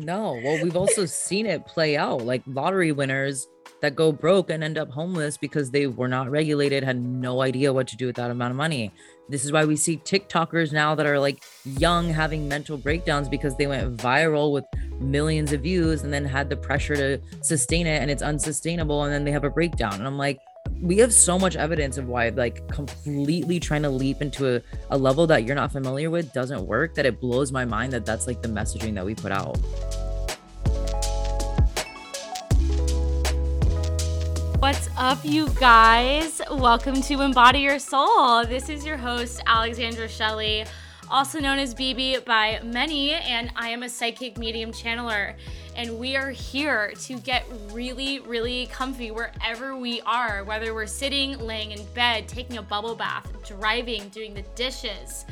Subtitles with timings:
[0.00, 0.40] No.
[0.42, 3.46] Well, we've also seen it play out like lottery winners
[3.82, 7.72] that go broke and end up homeless because they were not regulated, had no idea
[7.72, 8.92] what to do with that amount of money.
[9.28, 13.56] This is why we see TikTokers now that are like young having mental breakdowns because
[13.56, 14.64] they went viral with
[14.98, 19.12] millions of views and then had the pressure to sustain it and it's unsustainable and
[19.12, 19.94] then they have a breakdown.
[19.94, 20.38] And I'm like,
[20.80, 24.96] we have so much evidence of why like completely trying to leap into a, a
[24.96, 28.26] level that you're not familiar with doesn't work that it blows my mind that that's
[28.26, 29.58] like the messaging that we put out
[34.58, 36.42] What's up, you guys?
[36.50, 38.44] Welcome to Embody Your Soul.
[38.44, 40.66] This is your host, Alexandra Shelley,
[41.10, 45.34] also known as BB by many, and I am a psychic medium channeler.
[45.76, 51.38] And we are here to get really, really comfy wherever we are, whether we're sitting,
[51.38, 55.24] laying in bed, taking a bubble bath, driving, doing the dishes,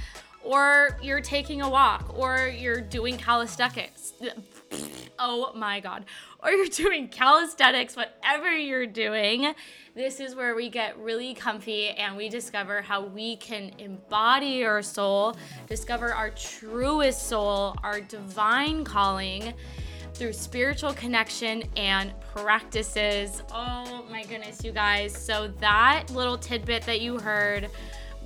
[0.43, 4.15] or you're taking a walk, or you're doing calisthenics.
[5.21, 6.05] Oh my God
[6.43, 9.55] or you're doing calisthenics, whatever you're doing,
[9.95, 14.83] this is where we get really comfy and we discover how we can embody our
[14.83, 15.37] soul,
[15.67, 19.53] discover our truest soul, our divine calling
[20.15, 23.43] through spiritual connection and practices.
[23.53, 25.17] Oh my goodness, you guys.
[25.17, 27.69] So, that little tidbit that you heard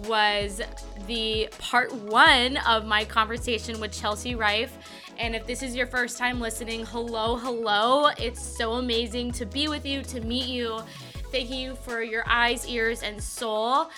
[0.06, 0.60] was
[1.06, 4.72] the part one of my conversation with Chelsea Riffe.
[5.18, 8.06] And if this is your first time listening, hello, hello.
[8.18, 10.80] It's so amazing to be with you, to meet you.
[11.30, 13.90] Thank you for your eyes, ears, and soul.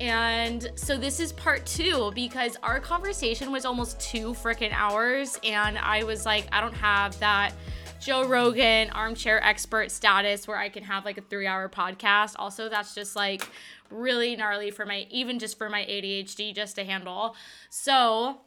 [0.00, 5.38] And so this is part two because our conversation was almost two freaking hours.
[5.44, 7.52] And I was like, I don't have that
[8.00, 12.34] Joe Rogan armchair expert status where I can have like a three hour podcast.
[12.36, 13.48] Also, that's just like
[13.90, 17.36] really gnarly for my, even just for my ADHD, just to handle.
[17.70, 18.40] So,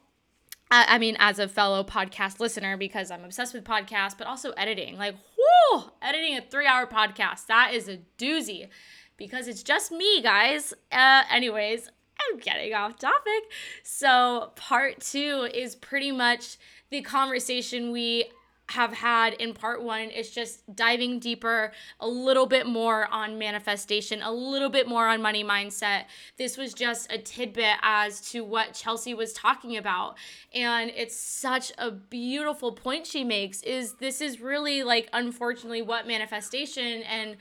[0.70, 4.98] I mean, as a fellow podcast listener, because I'm obsessed with podcasts, but also editing.
[4.98, 7.46] Like, whoo, editing a three hour podcast.
[7.46, 8.68] That is a doozy
[9.16, 10.74] because it's just me, guys.
[10.90, 11.88] Uh, anyways,
[12.20, 13.44] I'm getting off topic.
[13.84, 16.58] So, part two is pretty much
[16.90, 18.24] the conversation we
[18.70, 24.22] have had in part one is just diving deeper a little bit more on manifestation,
[24.22, 26.04] a little bit more on money mindset.
[26.36, 30.16] This was just a tidbit as to what Chelsea was talking about.
[30.52, 36.06] And it's such a beautiful point she makes is this is really like unfortunately what
[36.06, 37.36] manifestation and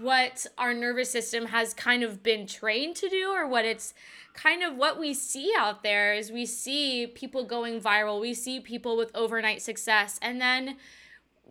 [0.00, 3.94] what our nervous system has kind of been trained to do or what it's
[4.34, 8.60] kind of what we see out there is we see people going viral we see
[8.60, 10.76] people with overnight success and then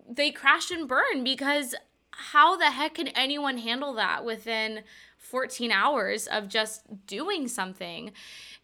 [0.07, 1.73] they crash and burn because
[2.11, 4.83] how the heck can anyone handle that within
[5.17, 8.11] 14 hours of just doing something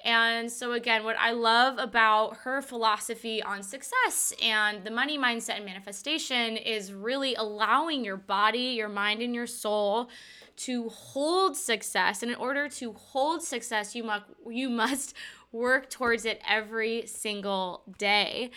[0.04, 5.58] and so, again, what I love about her philosophy on success and the money mindset
[5.58, 10.10] and manifestation is really allowing your body, your mind, and your soul
[10.58, 12.24] to hold success.
[12.24, 15.16] And in order to hold success, you must you must
[15.52, 18.52] work towards it every single day.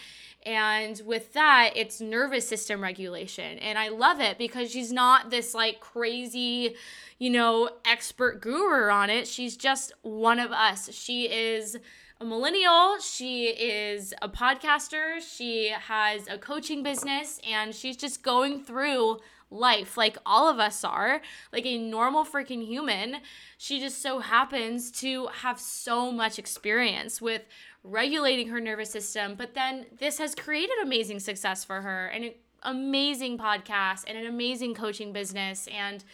[0.47, 3.59] And with that, it's nervous system regulation.
[3.59, 6.75] And I love it because she's not this like crazy,
[7.19, 9.27] you know, expert guru on it.
[9.27, 10.93] She's just one of us.
[10.93, 11.79] She is
[12.21, 12.99] a millennial.
[13.01, 15.21] She is a podcaster.
[15.21, 19.19] She has a coaching business and she's just going through
[19.55, 21.23] life like all of us are,
[21.53, 23.17] like a normal freaking human.
[23.57, 27.43] She just so happens to have so much experience with
[27.83, 29.35] regulating her nervous system.
[29.37, 32.33] But then this has created amazing success for her and an
[32.63, 35.69] amazing podcast and an amazing coaching business.
[35.69, 36.05] And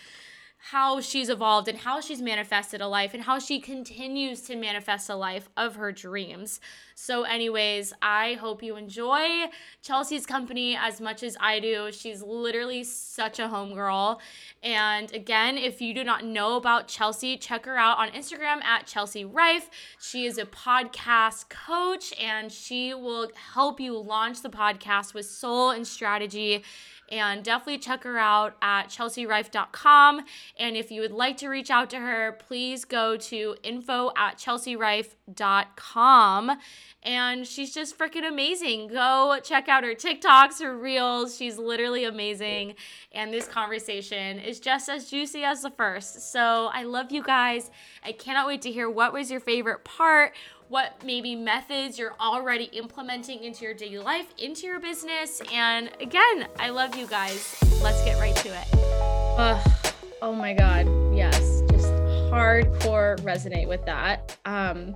[0.63, 5.09] how she's evolved and how she's manifested a life and how she continues to manifest
[5.09, 6.61] a life of her dreams.
[6.95, 9.47] So, anyways, I hope you enjoy
[9.81, 11.91] Chelsea's company as much as I do.
[11.91, 14.19] She's literally such a homegirl.
[14.63, 18.87] And again, if you do not know about Chelsea, check her out on Instagram at
[18.87, 19.71] Chelsea Riffe.
[19.99, 25.71] She is a podcast coach and she will help you launch the podcast with soul
[25.71, 26.63] and strategy
[27.11, 30.25] and definitely check her out at chelseariffe.com.
[30.59, 34.39] And if you would like to reach out to her, please go to info at
[34.39, 36.59] chelseariffe.com.
[37.03, 38.89] And she's just freaking amazing.
[38.89, 41.37] Go check out her TikToks, her reels.
[41.37, 42.75] She's literally amazing.
[43.13, 46.33] And this conversation is just as juicy as the first.
[46.33, 47.71] So I love you guys.
[48.05, 50.35] I cannot wait to hear what was your favorite part
[50.71, 55.43] what maybe methods you're already implementing into your daily life, into your business.
[55.53, 57.57] And again, I love you guys.
[57.83, 58.75] Let's get right to it.
[59.37, 59.61] Uh,
[60.23, 60.87] oh my God.
[61.13, 61.63] Yes.
[61.73, 61.89] Just
[62.31, 64.37] hardcore resonate with that.
[64.45, 64.95] Um,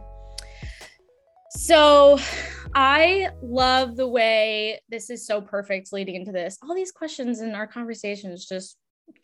[1.50, 2.21] so
[2.73, 6.56] I love the way this is so perfect leading into this.
[6.62, 8.76] All these questions in our conversations just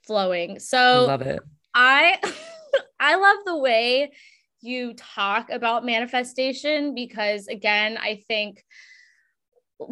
[0.04, 0.58] flowing.
[0.58, 1.38] So love it.
[1.76, 2.18] I
[3.00, 4.10] I love the way
[4.60, 8.64] you talk about manifestation because again, I think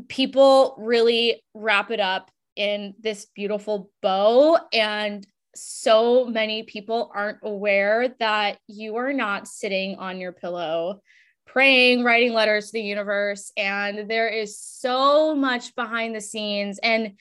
[0.08, 8.14] people really wrap it up in this beautiful bow and so many people aren't aware
[8.20, 11.00] that you are not sitting on your pillow
[11.48, 13.52] praying, writing letters to the universe.
[13.56, 17.14] And there is so much behind the scenes and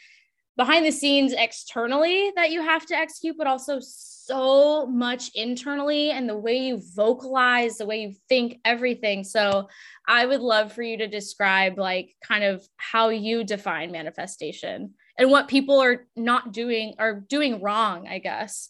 [0.58, 6.28] behind the scenes externally that you have to execute, but also so much internally and
[6.28, 9.24] the way you vocalize, the way you think, everything.
[9.24, 9.70] So
[10.08, 15.32] I would love for you to describe, like, kind of how you define manifestation and
[15.32, 18.70] what people are not doing or doing wrong, I guess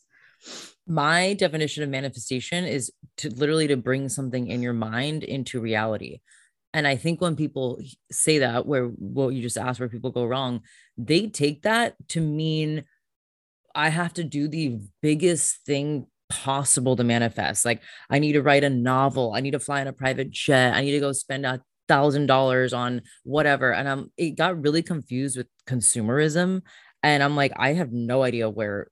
[0.87, 6.19] my definition of manifestation is to literally to bring something in your mind into reality
[6.77, 7.79] and i think when people
[8.11, 10.61] say that where what you just asked where people go wrong
[10.97, 12.83] they take that to mean
[13.75, 17.65] i have to do the biggest thing possible to manifest.
[17.65, 19.33] Like i need to write a novel.
[19.33, 20.73] I need to fly in a private jet.
[20.73, 23.73] I need to go spend a thousand dollars on whatever.
[23.73, 26.61] And i'm it got really confused with consumerism.
[27.03, 28.89] And i'm like i have no idea where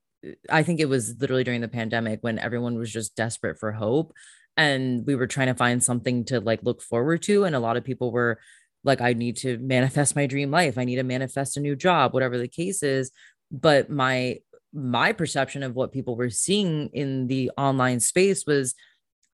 [0.50, 4.12] I think it was literally during the pandemic when everyone was just desperate for hope
[4.58, 7.78] and we were trying to find something to like look forward to and a lot
[7.78, 8.40] of people were
[8.86, 10.78] like I need to manifest my dream life.
[10.78, 13.12] I need to manifest a new job, whatever the case is,
[13.52, 14.40] but my
[14.74, 18.76] my perception of what people were seeing in the online space was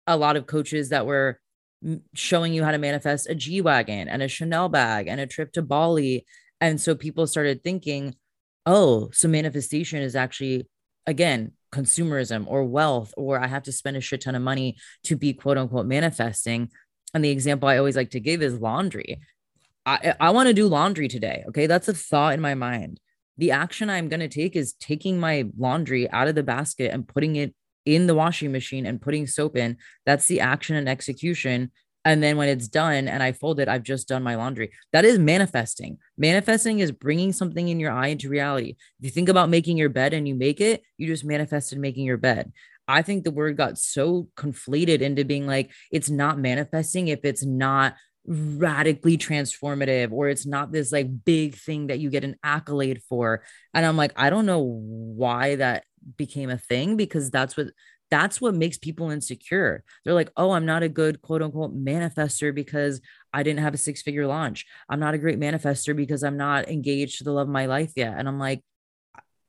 [0.07, 1.39] a lot of coaches that were
[2.13, 5.51] showing you how to manifest a G wagon and a Chanel bag and a trip
[5.53, 6.25] to Bali.
[6.59, 8.15] And so people started thinking,
[8.65, 10.67] oh, so manifestation is actually
[11.07, 15.15] again consumerism or wealth or i have to spend a shit ton of money to
[15.15, 16.69] be quote unquote manifesting.
[17.13, 19.19] And the example i always like to give is laundry.
[19.85, 21.67] I i want to do laundry today okay?
[21.67, 22.99] That's a thought in my mind.
[23.37, 27.07] The action i'm going to take is taking my laundry out of the basket and
[27.07, 29.77] putting it in the washing machine and putting soap in.
[30.05, 31.71] That's the action and execution
[32.03, 34.71] and then when it's done and I fold it, I've just done my laundry.
[34.91, 35.99] That is manifesting.
[36.17, 38.75] Manifesting is bringing something in your eye into reality.
[38.99, 42.05] If you think about making your bed and you make it, you just manifested making
[42.05, 42.51] your bed.
[42.87, 47.45] I think the word got so conflated into being like, it's not manifesting if it's
[47.45, 47.95] not
[48.25, 53.43] radically transformative or it's not this like big thing that you get an accolade for.
[53.73, 55.83] And I'm like, I don't know why that
[56.17, 57.67] became a thing because that's what
[58.11, 59.83] that's what makes people insecure.
[60.03, 63.01] They're like, oh, I'm not a good quote unquote manifester because
[63.33, 64.65] I didn't have a six figure launch.
[64.89, 67.93] I'm not a great manifester because I'm not engaged to the love of my life
[67.95, 68.13] yet.
[68.17, 68.61] And I'm like,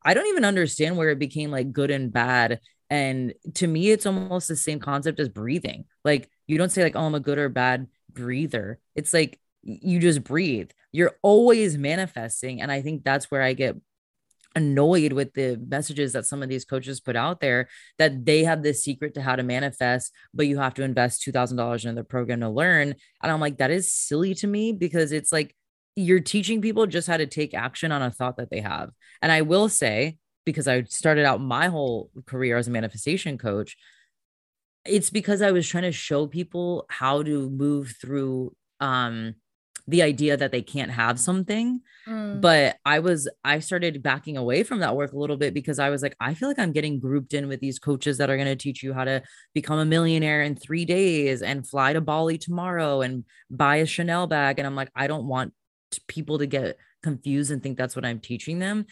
[0.04, 2.60] I don't even understand where it became like good and bad.
[2.88, 5.84] And to me, it's almost the same concept as breathing.
[6.04, 8.78] Like, you don't say, like, oh, I'm a good or bad breather.
[8.94, 10.70] It's like you just breathe.
[10.92, 12.60] You're always manifesting.
[12.60, 13.76] And I think that's where I get
[14.54, 17.68] annoyed with the messages that some of these coaches put out there
[17.98, 21.84] that they have this secret to how to manifest, but you have to invest $2,000
[21.84, 22.94] in the program to learn.
[23.22, 25.54] And I'm like, that is silly to me because it's like
[25.96, 28.90] you're teaching people just how to take action on a thought that they have.
[29.20, 33.76] And I will say, because I started out my whole career as a manifestation coach,
[34.84, 39.36] it's because I was trying to show people how to move through um
[39.88, 41.80] the idea that they can't have something.
[42.06, 42.40] Mm.
[42.40, 45.90] But I was, I started backing away from that work a little bit because I
[45.90, 48.48] was like, I feel like I'm getting grouped in with these coaches that are going
[48.48, 49.22] to teach you how to
[49.54, 54.26] become a millionaire in three days and fly to Bali tomorrow and buy a Chanel
[54.26, 54.58] bag.
[54.58, 55.52] And I'm like, I don't want
[56.06, 58.86] people to get confused and think that's what I'm teaching them.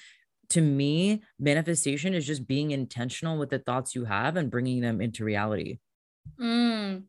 [0.50, 5.00] To me, manifestation is just being intentional with the thoughts you have and bringing them
[5.00, 5.78] into reality.
[6.40, 7.04] Mm.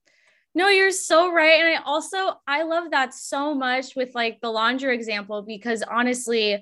[0.54, 1.60] No, you're so right.
[1.62, 6.62] And I also I love that so much with like the laundry example because honestly,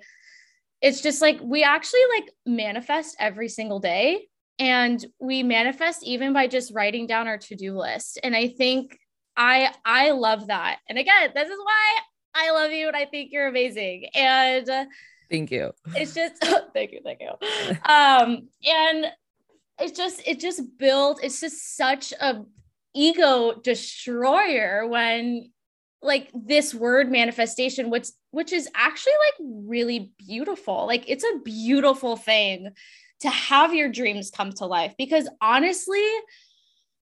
[0.81, 4.27] it's just like we actually like manifest every single day
[4.59, 8.19] and we manifest even by just writing down our to-do list.
[8.23, 8.97] And I think
[9.35, 10.79] I I love that.
[10.87, 11.99] And again, this is why
[12.35, 14.05] I love you and I think you're amazing.
[14.13, 14.69] And
[15.31, 15.71] thank you.
[15.95, 16.43] It's just
[16.73, 17.31] thank you, thank you.
[17.91, 19.07] Um and
[19.79, 22.43] it's just it just built it's just such a
[22.99, 25.49] ego destroyer when
[26.01, 30.85] like this word manifestation which which is actually like really beautiful.
[30.85, 32.69] Like it's a beautiful thing
[33.21, 36.05] to have your dreams come to life because honestly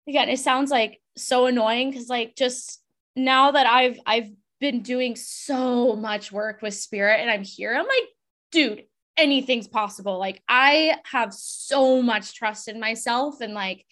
[0.08, 2.82] again it sounds like so annoying cuz like just
[3.16, 7.88] now that I've I've been doing so much work with spirit and I'm here I'm
[7.88, 8.10] like
[8.52, 8.84] dude
[9.18, 10.20] anything's possible.
[10.20, 13.86] Like I have so much trust in myself and like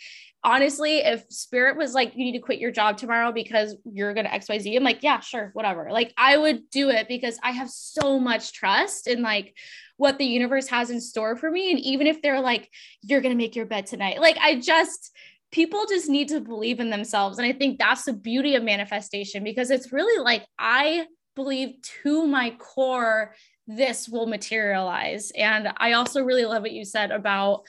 [0.44, 4.26] honestly, if Spirit was like, you need to quit your job tomorrow because you're going
[4.26, 5.90] to XYZ, I'm like, yeah, sure, whatever.
[5.92, 9.56] Like, I would do it because I have so much trust in like
[9.98, 11.72] what the universe has in store for me.
[11.72, 12.70] And even if they're like,
[13.02, 15.12] you're going to make your bed tonight, like, I just,
[15.52, 17.38] people just need to believe in themselves.
[17.38, 22.28] And I think that's the beauty of manifestation because it's really like, I believe to
[22.28, 23.34] my core,
[23.66, 25.32] this will materialize.
[25.32, 27.64] And I also really love what you said about,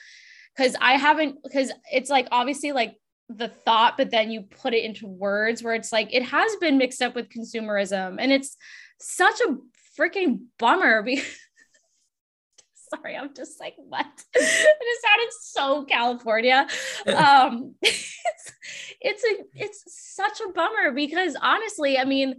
[0.55, 2.95] because I haven't because it's like obviously like
[3.29, 6.77] the thought, but then you put it into words where it's like it has been
[6.77, 8.55] mixed up with consumerism, and it's
[8.99, 9.57] such a
[9.99, 11.25] freaking bummer because.
[12.93, 14.05] Sorry, I'm just like what?
[14.35, 16.67] it sounded so California.
[17.07, 18.13] Um, it's
[19.01, 22.35] it's a it's such a bummer because honestly, I mean,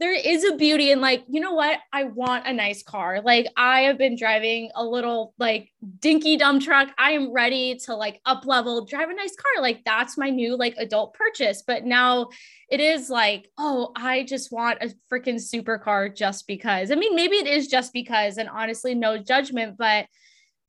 [0.00, 1.78] there is a beauty in like, you know what?
[1.92, 3.20] I want a nice car.
[3.20, 5.70] Like I have been driving a little like
[6.00, 6.88] dinky dumb truck.
[6.98, 9.62] I am ready to like up level, drive a nice car.
[9.62, 11.62] Like that's my new like adult purchase.
[11.64, 12.28] But now
[12.68, 16.90] it is like, oh, I just want a freaking supercar just because.
[16.90, 20.06] I mean, maybe it is just because, and honestly, no judgment, but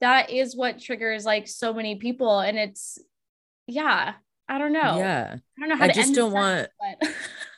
[0.02, 2.42] that is what triggers like so many people.
[2.42, 3.00] And it's
[3.66, 4.14] yeah,
[4.48, 5.00] I don't know.
[5.00, 5.36] Yeah.
[5.58, 6.70] I don't know how I to just don't want
[7.02, 7.10] but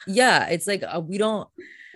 [0.07, 1.47] yeah it's like uh, we don't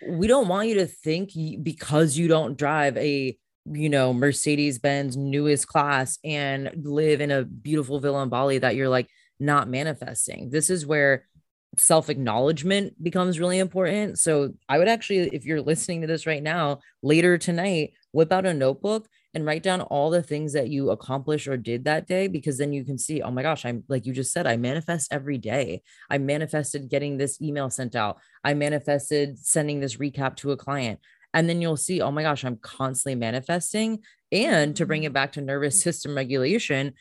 [0.08, 1.32] we don't want you to think
[1.64, 7.44] because you don't drive a you know mercedes benz newest class and live in a
[7.44, 9.08] beautiful villa in bali that you're like
[9.42, 10.50] not manifesting.
[10.50, 11.28] This is where
[11.78, 14.20] self acknowledgement becomes really important.
[14.20, 18.46] So i would actually if you're listening to this right now later tonight whip out
[18.46, 22.28] a notebook and write down all the things that you accomplished or did that day
[22.28, 25.12] because then you can see oh my gosh i'm like you just said i manifest
[25.12, 25.82] every day.
[26.10, 28.18] I manifested getting this email sent out.
[28.44, 31.00] I manifested sending this recap to a client.
[31.34, 34.00] And then you'll see oh my gosh i'm constantly manifesting.
[34.32, 35.16] And to bring it mm.
[35.16, 36.94] back to nervous system regulation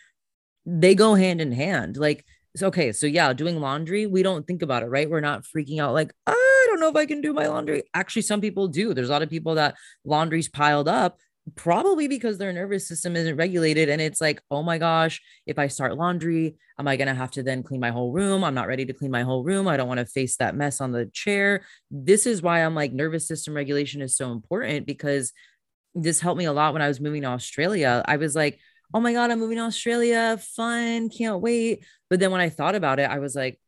[0.66, 4.62] they go hand in hand like so, okay so yeah doing laundry we don't think
[4.62, 5.10] about it right?
[5.10, 7.82] We're not freaking out like ah, i don't know if i can do my laundry.
[7.94, 8.94] Actually some people do.
[8.94, 11.18] There's a lot of people that laundry's piled up
[11.54, 15.66] probably because their nervous system isn't regulated and it's like oh my gosh if i
[15.66, 18.42] start laundry am i going to have to then clean my whole room?
[18.42, 19.68] I'm not ready to clean my whole room.
[19.68, 21.64] I don't want to face that mess on the chair.
[21.90, 25.32] This is why i'm like nervous system regulation is so important because
[25.94, 28.02] this helped me a lot when i was moving to australia.
[28.06, 28.58] I was like
[28.92, 30.38] oh my god i'm moving to australia.
[30.56, 31.10] Fun.
[31.10, 31.84] Can't wait.
[32.08, 33.60] But then when i thought about it i was like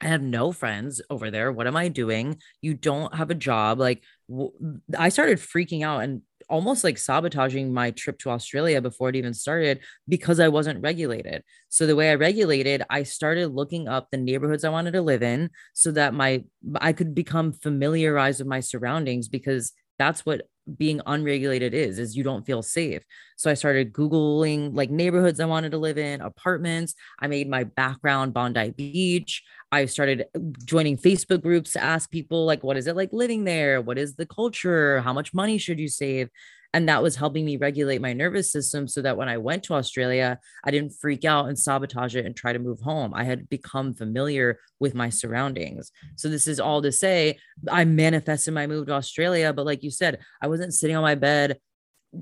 [0.00, 1.50] I have no friends over there.
[1.50, 2.40] What am I doing?
[2.62, 3.80] You don't have a job.
[3.80, 4.52] Like, w-
[4.96, 9.34] I started freaking out and almost like sabotaging my trip to Australia before it even
[9.34, 11.42] started because I wasn't regulated.
[11.68, 15.22] So the way I regulated, I started looking up the neighborhoods I wanted to live
[15.22, 16.44] in so that my
[16.80, 20.42] I could become familiarized with my surroundings because that's what
[20.76, 23.02] being unregulated is is you don't feel safe.
[23.36, 26.94] So i started googling like neighborhoods i wanted to live in apartments.
[27.20, 29.42] I made my background bondi beach.
[29.72, 30.26] I started
[30.64, 33.80] joining facebook groups to ask people like what is it like living there?
[33.80, 35.00] What is the culture?
[35.00, 36.28] How much money should you save
[36.74, 39.74] and that was helping me regulate my nervous system so that when I went to
[39.74, 43.14] Australia, I didn't freak out and sabotage it and try to move home.
[43.14, 45.90] I had become familiar with my surroundings.
[46.16, 47.38] So, this is all to say
[47.70, 49.52] I manifested my move to Australia.
[49.52, 51.58] But like you said, I wasn't sitting on my bed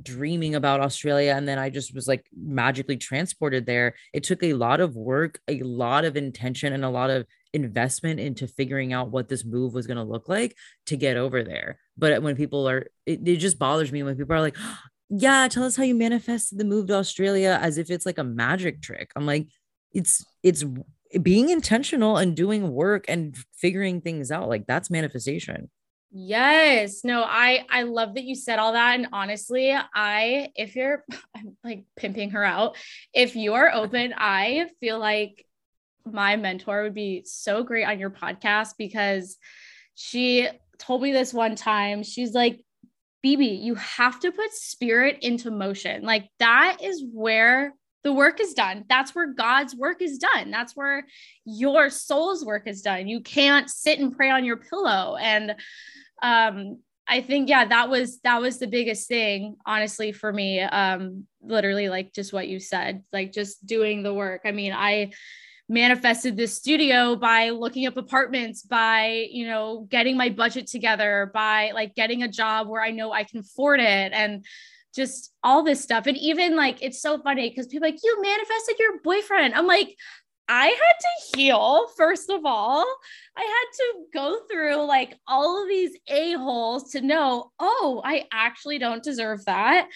[0.02, 3.94] dreaming about Australia and then I just was like magically transported there.
[4.12, 8.20] It took a lot of work, a lot of intention, and a lot of investment
[8.20, 11.78] into figuring out what this move was going to look like to get over there.
[11.98, 14.56] But when people are, it, it just bothers me when people are like,
[15.08, 18.24] yeah, tell us how you manifested the move to Australia as if it's like a
[18.24, 19.12] magic trick.
[19.16, 19.48] I'm like,
[19.92, 20.64] it's, it's,
[21.22, 25.70] being intentional and doing work and figuring things out like that's manifestation
[26.18, 27.04] Yes.
[27.04, 31.04] No, I I love that you said all that and honestly, I if you're
[31.36, 32.76] I'm like pimping her out,
[33.12, 35.44] if you're open, I feel like
[36.04, 39.36] my mentor would be so great on your podcast because
[39.94, 42.02] she told me this one time.
[42.02, 42.60] She's like,
[43.24, 46.02] BB, you have to put spirit into motion.
[46.02, 48.84] Like that is where the work is done.
[48.88, 50.52] That's where God's work is done.
[50.52, 51.04] That's where
[51.44, 53.08] your soul's work is done.
[53.08, 55.16] You can't sit and pray on your pillow.
[55.16, 55.56] And
[56.22, 56.78] um
[57.08, 61.88] I think yeah that was that was the biggest thing honestly for me um literally
[61.88, 65.12] like just what you said like just doing the work I mean I
[65.68, 71.72] manifested this studio by looking up apartments by you know getting my budget together by
[71.72, 74.44] like getting a job where I know I can afford it and
[74.94, 78.78] just all this stuff and even like it's so funny because people like you manifested
[78.78, 79.96] your boyfriend I'm like
[80.48, 82.84] I had to heal, first of all.
[83.36, 88.78] I had to go through like all of these a-holes to know, oh, I actually
[88.78, 89.88] don't deserve that.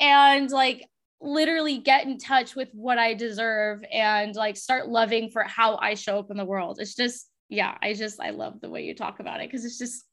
[0.00, 0.86] And like,
[1.20, 5.94] literally get in touch with what I deserve and like start loving for how I
[5.94, 6.78] show up in the world.
[6.80, 9.78] It's just, yeah, I just, I love the way you talk about it because it's
[9.78, 10.04] just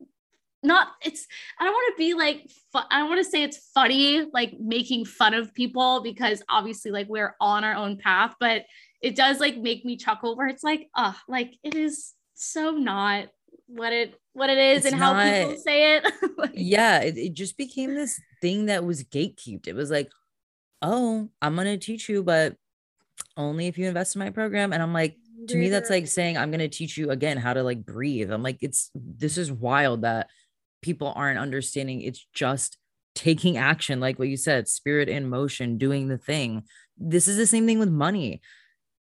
[0.63, 1.27] not, it's,
[1.59, 4.53] I don't want to be like, fu- I don't want to say it's funny, like
[4.59, 8.63] making fun of people because obviously, like, we're on our own path, but
[9.01, 13.27] it does like make me chuckle where it's like, oh, like it is so not
[13.67, 16.05] what it what it is It's and how not- people say it.
[16.37, 20.09] Like, yeah it, it just became this thing that was gatekept it was like
[20.85, 22.55] oh i'm gonna teach you but
[23.37, 24.71] only if you invest in my program.
[24.71, 27.63] And i'm like to me that's like saying i'm gonna teach you again how to
[27.63, 28.31] like breathe.
[28.31, 30.29] I'm like it's this is wild that
[30.81, 32.01] people aren't understanding.
[32.01, 32.77] It's just
[33.15, 36.63] taking action like what you said spirit in motion doing the thing.
[36.97, 38.41] This is the same thing with money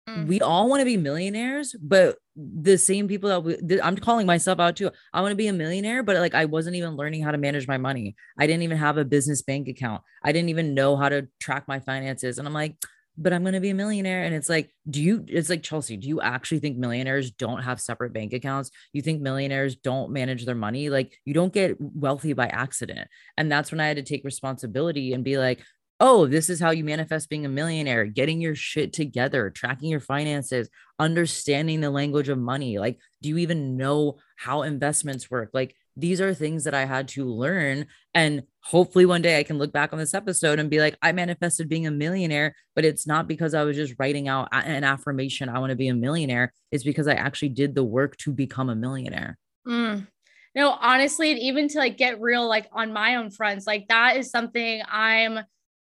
[0.08, 0.26] Mm.
[0.26, 4.26] we all want to be millionaires but the same people that we, th- i'm calling
[4.26, 7.22] myself out too i want to be a millionaire but like i wasn't even learning
[7.22, 8.16] how to manage my money.
[8.36, 10.02] I didn't even have a business bank account.
[10.24, 12.74] I didn't even know how to track my finances and i'm like
[13.16, 14.24] but i'm going to be a millionaire.
[14.24, 17.80] And it's like do you it's like chelsea do you actually think millionaires don't have
[17.80, 18.72] separate bank accounts?
[18.92, 20.90] You think millionaires don't manage their money?
[20.90, 23.08] Like you don't get wealthy by accident.
[23.36, 25.62] And that's when i had to take responsibility and be like
[26.02, 30.00] oh, this is how you manifest being a millionaire, getting your shit together, tracking your
[30.00, 30.68] finances,
[30.98, 32.76] understanding the language of money.
[32.76, 35.50] Like, do you even know how investments work?
[35.54, 37.86] Like, these are things that I had to learn.
[38.14, 41.12] And hopefully, one day I can look back on this episode and be like, I
[41.12, 45.48] manifested being a millionaire, but it's not because I was just writing out an affirmation,
[45.48, 46.52] I want to be a millionaire.
[46.72, 49.38] It's because I actually did the work to become a millionaire.
[49.68, 50.08] Mm.
[50.56, 54.16] No, honestly, and even to like get real, like on my own fronts, like that
[54.16, 55.38] is something I'm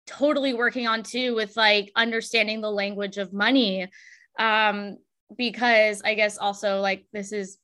[0.07, 3.87] totally working on too with like understanding the language of money.
[4.37, 4.97] Um,
[5.37, 7.57] because I guess also like this is,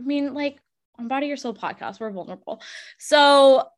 [0.00, 0.58] I mean, like
[0.98, 2.60] Embody Your Soul podcast, we're vulnerable.
[2.98, 3.68] So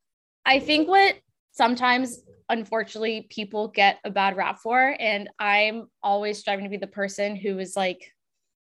[0.45, 1.17] I think what
[1.53, 6.87] sometimes unfortunately people get a bad rap for, and I'm always striving to be the
[6.87, 8.13] person who is like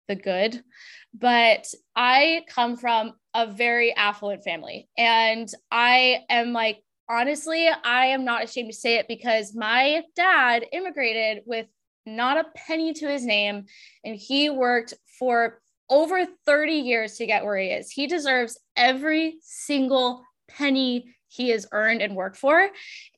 [0.09, 0.62] the good,
[1.15, 8.25] but I come from a very affluent family and I am like honestly, I am
[8.25, 11.67] not ashamed to say it because my dad immigrated with
[12.05, 13.64] not a penny to his name
[14.05, 17.90] and he worked for over 30 years to get where he is.
[17.90, 22.69] He deserves every single penny he has earned and worked for.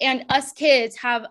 [0.01, 1.27] And us kids have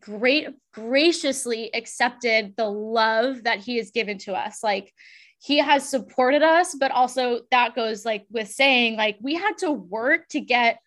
[0.00, 4.62] great graciously accepted the love that he has given to us.
[4.62, 4.92] Like
[5.40, 9.72] he has supported us, but also that goes like with saying like we had to
[9.72, 10.78] work to get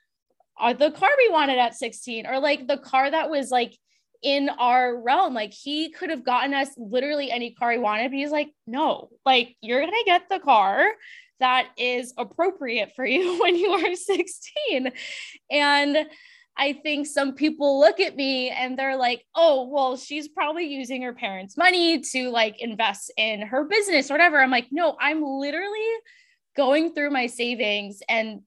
[0.59, 3.77] uh, the car we wanted at 16 or like the car that was like
[4.23, 5.33] in our realm.
[5.33, 9.09] Like he could have gotten us literally any car he wanted, but he's like, no,
[9.25, 10.91] like you're gonna get the car
[11.39, 14.91] that is appropriate for you when you are 16.
[15.51, 16.07] And
[16.57, 21.01] I think some people look at me and they're like, oh, well, she's probably using
[21.01, 24.41] her parents' money to like invest in her business or whatever.
[24.41, 25.85] I'm like, no, I'm literally
[26.55, 28.41] going through my savings and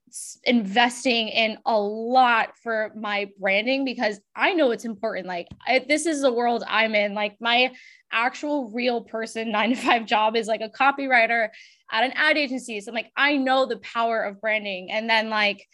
[0.44, 5.26] investing in a lot for my branding because I know it's important.
[5.26, 7.12] Like, I, this is the world I'm in.
[7.14, 7.72] Like, my
[8.10, 11.48] actual real person nine to five job is like a copywriter
[11.90, 12.80] at an ad agency.
[12.80, 14.90] So I'm like, I know the power of branding.
[14.90, 15.66] And then, like,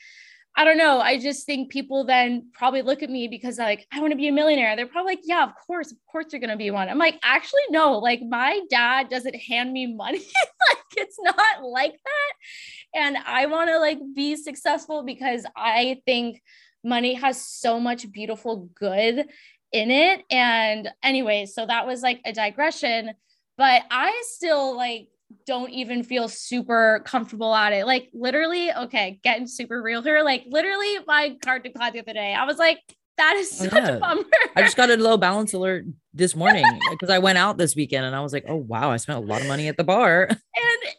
[0.56, 1.00] I don't know.
[1.00, 4.28] I just think people then probably look at me because like I want to be
[4.28, 4.76] a millionaire.
[4.76, 6.88] They're probably like, yeah, of course, of course you're gonna be one.
[6.88, 7.98] I'm like, actually, no.
[7.98, 10.18] Like my dad doesn't hand me money.
[10.68, 13.00] like it's not like that.
[13.00, 16.40] And I want to like be successful because I think
[16.84, 19.26] money has so much beautiful good
[19.72, 20.22] in it.
[20.30, 23.10] And anyway, so that was like a digression.
[23.56, 25.08] But I still like
[25.46, 27.86] don't even feel super comfortable at it.
[27.86, 30.22] Like literally, okay, getting super real here.
[30.22, 32.34] Like literally, my card declined the other day.
[32.34, 32.78] I was like,
[33.16, 33.88] that is Oh, such yeah.
[33.90, 34.24] a bummer.
[34.56, 38.04] I just got a low balance alert this morning because I went out this weekend
[38.06, 40.26] and I was like, oh wow, I spent a lot of money at the bar.
[40.30, 40.38] and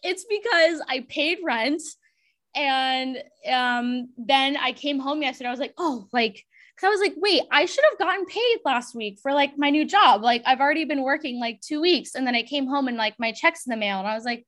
[0.03, 1.81] it's because I paid rent.
[2.55, 3.17] And
[3.51, 5.49] um, then I came home yesterday.
[5.49, 8.59] I was like, oh, like, because I was like, wait, I should have gotten paid
[8.65, 10.23] last week for like my new job.
[10.23, 12.15] Like, I've already been working like two weeks.
[12.15, 13.99] And then I came home and like my check's in the mail.
[13.99, 14.45] And I was like,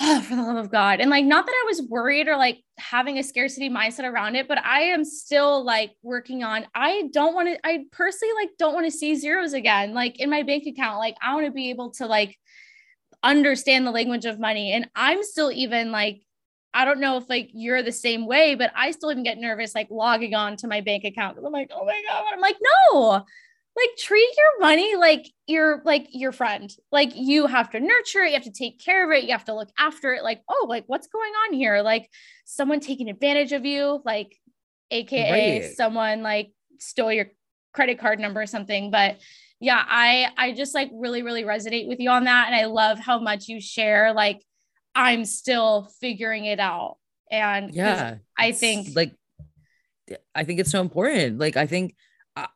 [0.00, 1.00] oh, for the love of God.
[1.00, 4.46] And like, not that I was worried or like having a scarcity mindset around it,
[4.46, 8.74] but I am still like working on, I don't want to, I personally like don't
[8.74, 10.98] want to see zeros again, like in my bank account.
[10.98, 12.36] Like, I want to be able to like
[13.22, 14.72] understand the language of money.
[14.72, 16.22] And I'm still even like,
[16.74, 19.74] I don't know if like you're the same way, but I still even get nervous
[19.74, 21.34] like logging on to my bank account.
[21.34, 22.24] because I'm like, oh my God.
[22.32, 22.56] I'm like,
[22.92, 23.24] no,
[23.74, 26.74] like treat your money like you're like your friend.
[26.90, 29.44] Like you have to nurture it, you have to take care of it, you have
[29.46, 30.22] to look after it.
[30.22, 31.82] Like, oh, like what's going on here?
[31.82, 32.10] Like
[32.44, 34.36] someone taking advantage of you, like
[34.90, 35.74] AKA Right.
[35.74, 37.26] someone like stole your
[37.72, 38.90] credit card number or something.
[38.90, 39.18] But
[39.60, 42.46] yeah, I I just like really, really resonate with you on that.
[42.48, 44.42] And I love how much you share like
[44.94, 46.96] I'm still figuring it out.
[47.30, 49.14] And yeah, I think like
[50.34, 51.38] I think it's so important.
[51.38, 51.94] Like I think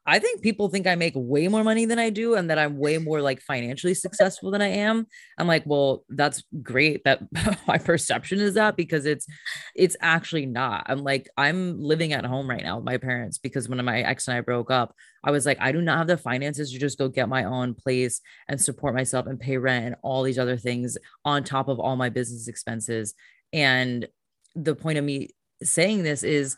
[0.06, 2.78] I think people think I make way more money than I do and that I'm
[2.78, 5.06] way more like financially successful than I am.
[5.36, 7.20] I'm like, well, that's great that
[7.68, 9.26] my perception is that because it's
[9.74, 10.84] it's actually not.
[10.86, 14.28] I'm like I'm living at home right now with my parents because when my ex
[14.28, 16.96] and I broke up, I was like I do not have the finances to just
[16.96, 20.56] go get my own place and support myself and pay rent and all these other
[20.56, 23.12] things on top of all my business expenses.
[23.52, 24.08] And
[24.54, 26.56] the point of me saying this is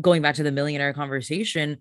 [0.00, 1.78] going back to the millionaire conversation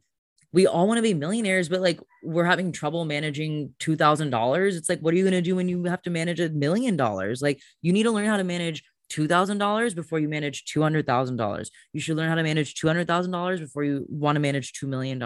[0.51, 4.75] we all want to be millionaires, but like we're having trouble managing $2,000.
[4.75, 6.97] It's like, what are you going to do when you have to manage a million
[6.97, 7.41] dollars?
[7.41, 11.69] Like, you need to learn how to manage $2,000 before you manage $200,000.
[11.93, 15.21] You should learn how to manage $200,000 before you want to manage $2 million.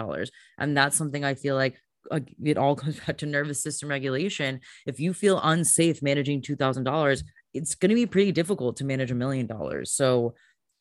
[0.58, 1.78] And that's something I feel like
[2.10, 4.60] uh, it all comes back to nervous system regulation.
[4.86, 9.14] If you feel unsafe managing $2,000, it's going to be pretty difficult to manage a
[9.14, 9.92] million dollars.
[9.92, 10.34] So,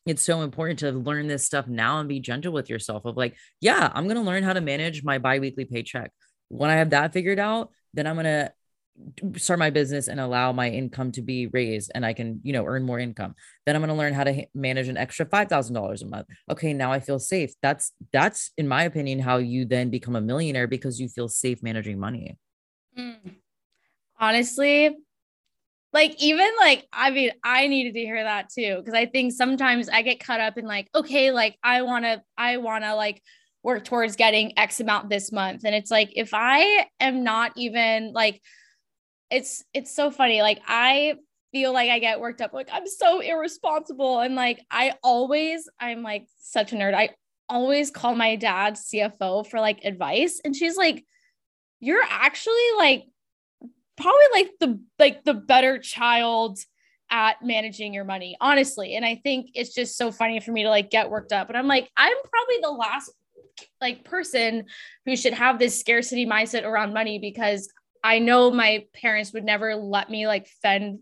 [0.05, 3.35] it's so important to learn this stuff now and be gentle with yourself of like
[3.61, 6.11] yeah i'm going to learn how to manage my biweekly paycheck.
[6.49, 8.51] When i have that figured out then i'm going to
[9.37, 12.65] start my business and allow my income to be raised and i can you know
[12.65, 13.33] earn more income.
[13.65, 16.27] Then i'm going to learn how to manage an extra $5000 a month.
[16.49, 17.53] Okay now i feel safe.
[17.61, 21.63] That's that's in my opinion how you then become a millionaire because you feel safe
[21.63, 22.37] managing money.
[22.97, 23.37] Mm.
[24.19, 24.95] honestly
[25.93, 29.88] like even like i mean i needed to hear that too because i think sometimes
[29.89, 33.21] i get caught up in like okay like i want to i want to like
[33.63, 35.63] work towards getting x amount this month.
[35.63, 38.41] And it's like if i am not even like
[39.32, 41.15] it's it's so funny like i
[41.51, 44.19] feel like i get worked up like i'm so irresponsible.
[44.19, 46.93] And like i always i'm like such a nerd.
[46.93, 47.12] I
[47.49, 50.41] always call my dad cfo for like advice.
[50.43, 51.06] And she's like
[51.79, 53.06] you're actually like
[53.97, 56.60] probably like the like the better child
[57.10, 58.95] at managing your money honestly.
[58.95, 61.49] And i think it's just so funny for me to like get worked up.
[61.49, 63.12] And i'm like i'm probably the last
[63.79, 64.65] like person
[65.06, 67.69] who should have this scarcity mindset around money because
[68.03, 70.99] i know my parents would never let me like fend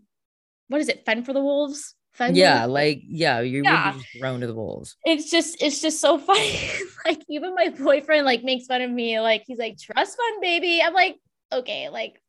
[0.72, 1.04] what is it?
[1.04, 1.94] Fend for the wolves?
[2.12, 2.36] Fend?
[2.36, 3.92] Yeah like yeah you're yeah.
[3.92, 4.96] just thrown to the wolves.
[5.04, 6.58] It's just it's just so funny.
[7.04, 9.20] Like even my boyfriend like makes fun of me.
[9.20, 10.82] Like he's like trust fund baby.
[10.82, 11.16] I'm like
[11.52, 12.21] okay like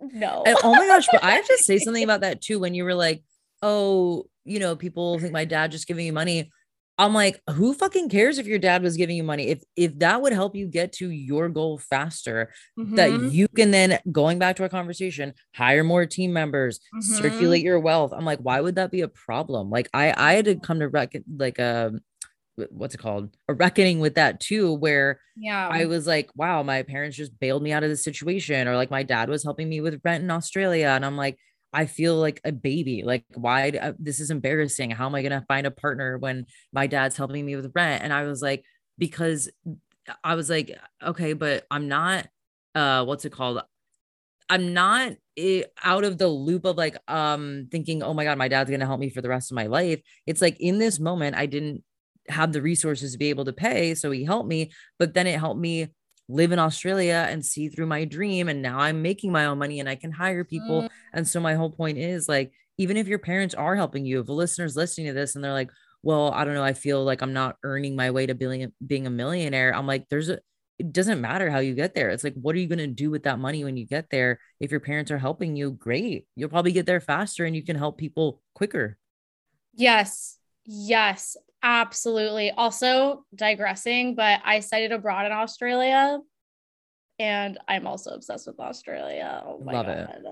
[0.00, 0.42] no.
[0.46, 2.58] And, oh my gosh, but I have to say something about that too.
[2.58, 3.22] When you were like,
[3.62, 6.50] oh, you know, people think my dad just giving you money.
[6.96, 9.48] I'm like, who fucking cares if your dad was giving you money?
[9.48, 12.94] If if that would help you get to your goal faster, mm-hmm.
[12.94, 17.00] that you can then going back to our conversation, hire more team members, mm-hmm.
[17.00, 18.12] circulate your wealth.
[18.12, 19.70] I'm like, why would that be a problem?
[19.70, 22.00] Like I I had to come to rec- like a um,
[22.70, 23.36] what's it called?
[23.48, 25.68] A reckoning with that too where yeah.
[25.68, 28.90] I was like wow my parents just bailed me out of the situation or like
[28.90, 31.38] my dad was helping me with rent in australia and i'm like
[31.72, 34.90] i feel like a baby like why uh, this is embarrassing.
[34.90, 38.02] How am i going to find a partner when my dad's helping me with rent?
[38.02, 38.64] And i was like
[38.98, 39.50] because
[40.22, 42.26] i was like okay but i'm not
[42.74, 43.62] uh what's it called?
[44.50, 45.12] I'm not
[45.82, 48.86] out of the loop of like um thinking oh my god my dad's going to
[48.86, 51.82] help me for the rest of my life it's like in this moment i didn't
[52.28, 53.94] have the resources to be able to pay.
[53.94, 55.88] So he helped me, but then it helped me
[56.28, 58.48] live in Australia and see through my dream.
[58.48, 60.82] And now I'm making my own money and I can hire people.
[60.82, 60.88] Mm.
[61.12, 64.28] And so my whole point is like, even if your parents are helping you, if
[64.28, 65.70] a listener's listening to this and they're like,
[66.02, 69.06] well, I don't know, I feel like I'm not earning my way to being, being
[69.06, 69.74] a millionaire.
[69.74, 70.38] I'm like, there's a,
[70.78, 72.10] it doesn't matter how you get there.
[72.10, 74.40] It's like, what are you going to do with that money when you get there?
[74.60, 76.26] If your parents are helping you, great.
[76.34, 78.98] You'll probably get there faster and you can help people quicker.
[79.72, 80.38] Yes.
[80.64, 81.36] Yes.
[81.64, 82.50] Absolutely.
[82.50, 86.20] Also, digressing, but I studied abroad in Australia
[87.18, 89.42] and I'm also obsessed with Australia.
[89.46, 89.96] Oh my Love God.
[89.96, 90.24] it.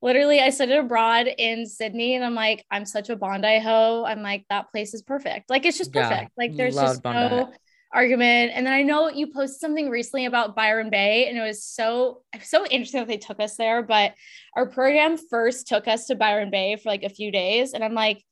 [0.00, 4.04] Literally, I studied abroad in Sydney and I'm like, I'm such a Bondi ho.
[4.06, 5.50] I'm like, that place is perfect.
[5.50, 6.22] Like, it's just perfect.
[6.22, 7.36] Yeah, like, there's just Bondi.
[7.36, 7.52] no
[7.92, 8.52] argument.
[8.54, 12.22] And then I know you posted something recently about Byron Bay, and it was so
[12.42, 13.82] so interesting that they took us there.
[13.82, 14.14] But
[14.56, 17.94] our program first took us to Byron Bay for like a few days, and I'm
[17.94, 18.22] like,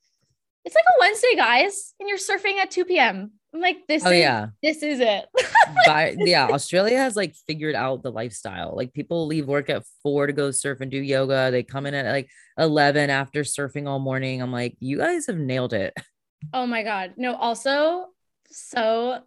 [0.64, 3.32] it's like a Wednesday, guys, and you're surfing at 2 p.m.
[3.54, 4.46] I'm like, this oh, is yeah.
[4.62, 5.26] this is it.
[5.86, 8.74] By, yeah, Australia has like figured out the lifestyle.
[8.74, 11.50] Like people leave work at four to go surf and do yoga.
[11.50, 14.40] They come in at like 11 after surfing all morning.
[14.40, 15.94] I'm like, you guys have nailed it.
[16.52, 17.12] Oh my God.
[17.16, 18.06] No, also,
[18.50, 19.20] so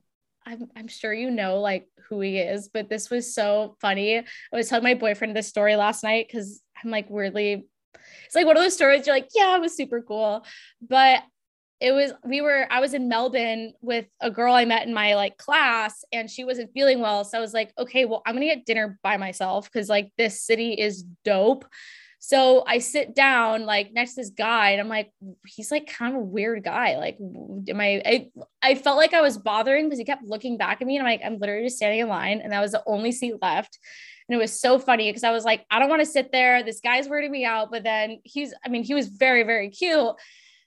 [0.45, 4.17] I'm, I'm sure you know like who he is, but this was so funny.
[4.17, 7.69] I was telling my boyfriend this story last night because I'm like weirdly
[8.25, 10.45] it's like one of those stories you're like, yeah, it was super cool.
[10.81, 11.23] But
[11.81, 15.15] it was we were I was in Melbourne with a girl I met in my
[15.15, 17.23] like class and she wasn't feeling well.
[17.23, 20.11] So I was like okay well I'm going to get dinner by myself cuz like
[20.17, 21.65] this city is dope.
[22.19, 25.11] So I sit down like next to this guy and I'm like
[25.45, 26.97] he's like kind of a weird guy.
[26.97, 28.29] Like am I I,
[28.63, 31.11] I felt like I was bothering because he kept looking back at me and I'm
[31.11, 33.79] like I'm literally just standing in line and that was the only seat left
[34.27, 36.63] and it was so funny because I was like I don't want to sit there
[36.63, 40.15] this guy's weirding me out but then he's I mean he was very very cute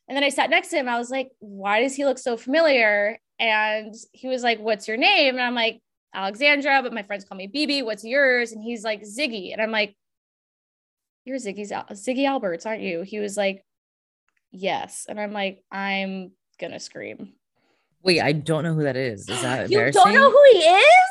[0.08, 0.88] and then I sat next to him.
[0.88, 3.18] I was like, why does he look so familiar?
[3.38, 5.34] And he was like, what's your name?
[5.34, 5.82] And I'm like,
[6.14, 7.84] Alexandra, but my friends call me BB.
[7.84, 8.52] What's yours?
[8.52, 9.52] And he's like, Ziggy.
[9.52, 9.94] And I'm like,
[11.24, 13.02] you're Ziggy's Ziggy Alberts, aren't you?
[13.02, 13.62] He was like,
[14.50, 15.04] yes.
[15.06, 17.34] And I'm like, I'm gonna scream.
[18.02, 19.28] Wait, I don't know who that is.
[19.28, 21.08] Is that you don't know who he is?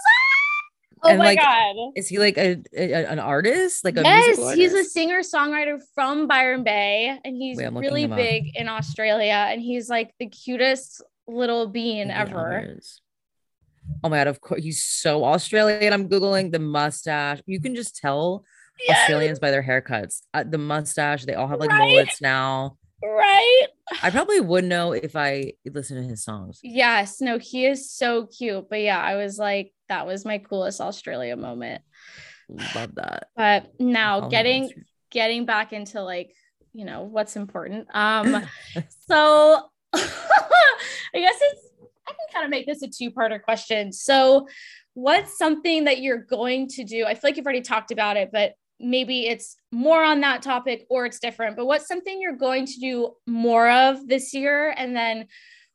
[1.07, 1.75] Oh and my like, god!
[1.95, 3.85] Is he like a, a an artist?
[3.85, 8.57] Like a yes, he's a singer songwriter from Byron Bay, and he's Wait, really big
[8.57, 9.47] in Australia.
[9.49, 12.77] And he's like the cutest little bean ever.
[14.03, 14.27] Oh my god!
[14.27, 15.93] Of course, he's so Australian.
[15.93, 17.39] I'm googling the mustache.
[17.45, 18.43] You can just tell
[18.85, 18.99] yes.
[18.99, 20.23] Australians by their haircuts.
[20.33, 21.23] Uh, the mustache.
[21.23, 21.87] They all have like right?
[21.87, 22.77] mullets now.
[23.01, 23.67] Right.
[24.03, 26.59] I probably would know if I listened to his songs.
[26.63, 27.21] Yes.
[27.21, 28.67] No, he is so cute.
[28.69, 31.81] But yeah, I was like, that was my coolest Australia moment.
[32.49, 33.27] Love that.
[33.35, 34.71] But now oh, getting
[35.09, 36.33] getting back into like,
[36.73, 37.87] you know, what's important.
[37.93, 38.43] Um
[39.09, 39.61] so
[39.93, 39.99] I
[41.13, 41.67] guess it's
[42.07, 43.91] I can kind of make this a two-parter question.
[43.91, 44.47] So
[44.93, 47.05] what's something that you're going to do?
[47.05, 50.85] I feel like you've already talked about it, but maybe it's more on that topic
[50.89, 51.57] or it's different.
[51.57, 54.73] But what's something you're going to do more of this year?
[54.75, 55.27] And then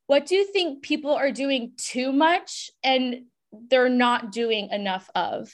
[0.07, 3.22] what do you think people are doing too much and
[3.53, 5.53] they're not doing enough of?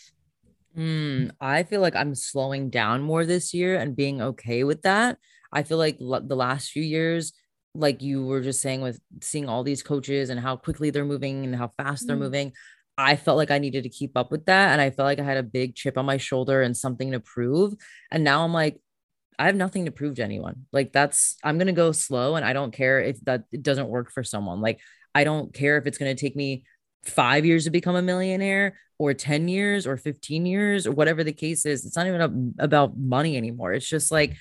[0.76, 5.18] Mm, I feel like I'm slowing down more this year and being okay with that.
[5.52, 7.32] I feel like l- the last few years,
[7.74, 11.44] like you were just saying, with seeing all these coaches and how quickly they're moving
[11.44, 12.20] and how fast they're mm.
[12.20, 12.52] moving,
[12.96, 14.72] I felt like I needed to keep up with that.
[14.72, 17.20] And I felt like I had a big chip on my shoulder and something to
[17.20, 17.74] prove.
[18.10, 18.80] And now I'm like,
[19.38, 20.66] I have nothing to prove to anyone.
[20.72, 24.24] Like that's I'm gonna go slow and I don't care if that doesn't work for
[24.24, 24.60] someone.
[24.60, 24.80] Like
[25.14, 26.64] I don't care if it's gonna take me
[27.04, 31.32] five years to become a millionaire or 10 years or 15 years or whatever the
[31.32, 31.86] case is.
[31.86, 33.72] It's not even about money anymore.
[33.72, 34.36] It's just like,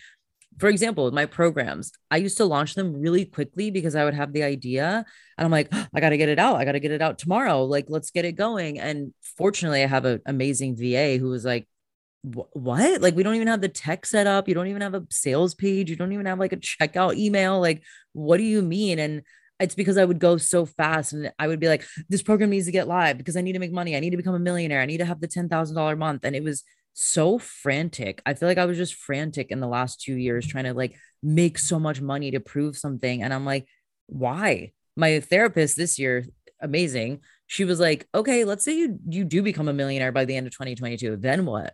[0.57, 4.33] for example, my programs, I used to launch them really quickly because I would have
[4.33, 5.05] the idea
[5.37, 6.55] and I'm like, oh, I got to get it out.
[6.55, 7.63] I got to get it out tomorrow.
[7.63, 8.79] Like, let's get it going.
[8.79, 11.67] And fortunately, I have an amazing VA who was like,
[12.23, 13.01] what?
[13.01, 14.47] Like, we don't even have the tech set up.
[14.47, 15.91] You don't even have a sales page.
[15.91, 17.61] You don't even have like a checkout email.
[17.61, 18.97] Like, what do you mean?
[18.97, 19.21] And
[19.59, 22.67] it's because I would go so fast and I would be like, this program needs
[22.67, 23.95] to get live because I need to make money.
[23.95, 24.81] I need to become a millionaire.
[24.81, 26.23] I need to have the $10,000 month.
[26.23, 28.21] And it was so frantic.
[28.25, 30.95] I feel like I was just frantic in the last two years trying to like
[31.21, 33.21] make so much money to prove something.
[33.23, 33.67] And I'm like,
[34.07, 34.71] why?
[34.95, 36.25] My therapist this year,
[36.59, 37.21] amazing.
[37.45, 40.47] She was like, okay, let's say you you do become a millionaire by the end
[40.47, 41.17] of 2022.
[41.17, 41.73] Then what?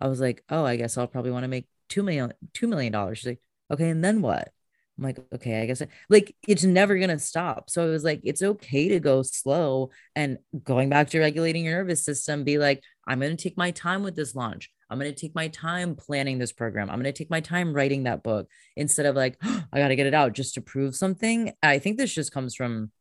[0.00, 2.92] I was like, oh, I guess I'll probably want to make two million, two million
[2.92, 3.18] dollars.
[3.18, 4.48] She's like, okay, and then what?
[4.96, 7.70] I'm like, okay, I guess it, like it's never gonna stop.
[7.70, 11.78] So it was like it's okay to go slow and going back to regulating your
[11.78, 14.70] nervous system, be like, I'm gonna take my time with this launch.
[14.88, 16.90] I'm gonna take my time planning this program.
[16.90, 20.06] I'm gonna take my time writing that book instead of like, oh, I gotta get
[20.06, 21.52] it out just to prove something.
[21.62, 22.92] I think this just comes from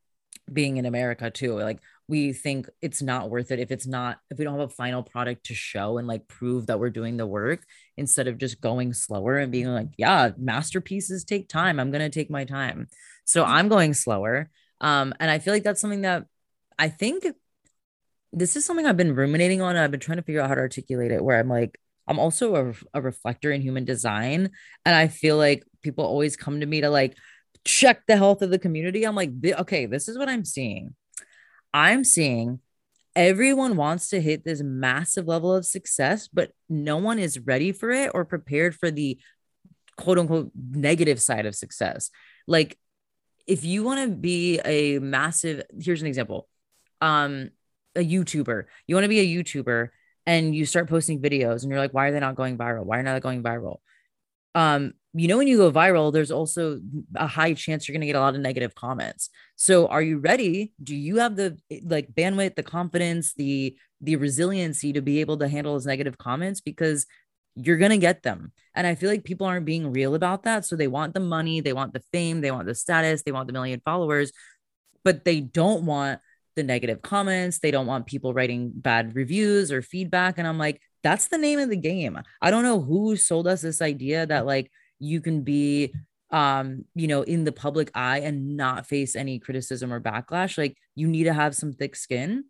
[0.52, 1.54] being in America too.
[1.54, 4.74] Like we think it's not worth it if it's not if we don't have a
[4.74, 7.64] final product to show and like prove that we're doing the work
[7.98, 11.80] instead of just going slower and being like yeah masterpieces take time.
[11.80, 12.88] I'm going to take my time.
[13.26, 14.50] So i'm going slower
[14.82, 16.26] um and i feel like that's something that
[16.78, 17.26] i think
[18.32, 20.62] this is something i've been ruminating on i've been trying to figure out how to
[20.62, 24.50] articulate it where i'm like i'm also a, a reflector in human design
[24.86, 27.16] and i feel like people always come to me to like
[27.66, 29.06] check the health of the community.
[29.06, 30.96] I'm like okay this is what i'm seeing
[31.74, 32.60] I'm seeing
[33.16, 37.92] everyone wants to hit this massive level of success, but no one is ready for
[37.92, 39.20] it or prepared for the
[39.98, 42.10] quote unquote negative side of success.
[42.48, 42.78] Like,
[43.46, 46.48] if you want to be a massive, here's an example
[47.02, 47.50] um,
[47.96, 49.90] a YouTuber, you want to be a YouTuber
[50.26, 52.86] and you start posting videos and you're like, why are they not going viral?
[52.86, 53.80] Why are not going viral?
[54.56, 56.80] Um, you know when you go viral there's also
[57.16, 59.30] a high chance you're going to get a lot of negative comments.
[59.56, 60.74] So are you ready?
[60.82, 65.48] Do you have the like bandwidth the confidence the the resiliency to be able to
[65.48, 66.62] handle those negative comments?
[66.62, 67.06] Because
[67.56, 68.52] you're going to get them.
[68.74, 70.66] And i feel like people aren't being real about that.
[70.66, 73.48] So they want the money they want the fame they want the status they want
[73.48, 74.32] the million followers
[75.04, 76.22] but they don't want
[76.56, 77.60] the negative comments.
[77.60, 80.38] They don't want people writing bad reviews or feedback.
[80.38, 82.18] And i'm like that's the name of the game.
[82.42, 85.94] I don't know who sold us this idea that like you can be
[86.32, 90.58] um you know in the public eye and not face any criticism or backlash.
[90.58, 92.46] Like you need to have some thick skin.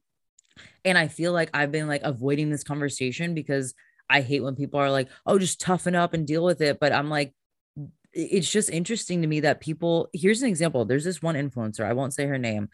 [0.85, 3.73] And i feel like i've been like avoiding this conversation because
[4.07, 6.79] i hate when people are like oh just toughen up and deal with it.
[6.79, 7.33] But i'm like
[8.15, 10.85] it's just interesting to me that people here's an example.
[10.85, 12.69] There's this one influencer i won't say her name.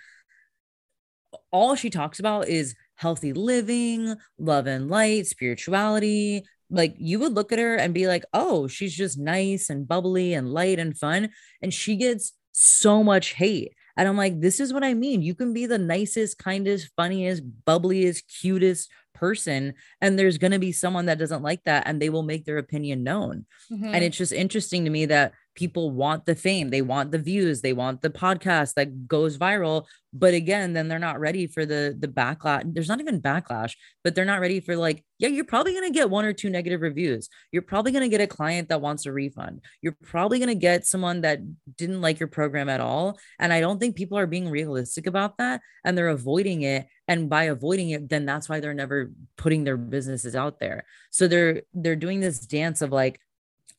[1.51, 7.51] All she talks about is healthy living love and light spirituality like you would look
[7.51, 11.29] at her and be like, oh, she's just nice and bubbly and light and fun.
[11.62, 13.73] And she gets so much hate.
[13.97, 15.21] And I'm like, this is what I mean.
[15.21, 19.73] You can be the nicest, kindest, funniest, bubbliest, cutest person.
[19.99, 22.59] And there's going to be someone that doesn't like that and they will make their
[22.59, 23.45] opinion known.
[23.71, 23.93] Mm-hmm.
[23.93, 27.59] And it's just interesting to me that people want the fame, they want the views,
[27.59, 29.85] they want the podcast that goes viral.
[30.13, 32.63] But again, then they're not ready for the the backlash.
[32.73, 36.09] There's not even backlash, but they're not ready for like, yeah, you're probably gonna get
[36.09, 37.29] one or two negative reviews.
[37.51, 39.61] You're probably gonna get a client that wants a refund.
[39.81, 41.39] You're probably gonna get someone that
[41.77, 43.19] didn't like your program at all.
[43.37, 46.87] And I don't think people are being realistic about that and they're avoiding it.
[47.07, 50.85] And by avoiding it, then that's why they're never putting their businesses out there.
[51.11, 53.19] So they're they're doing this dance of like,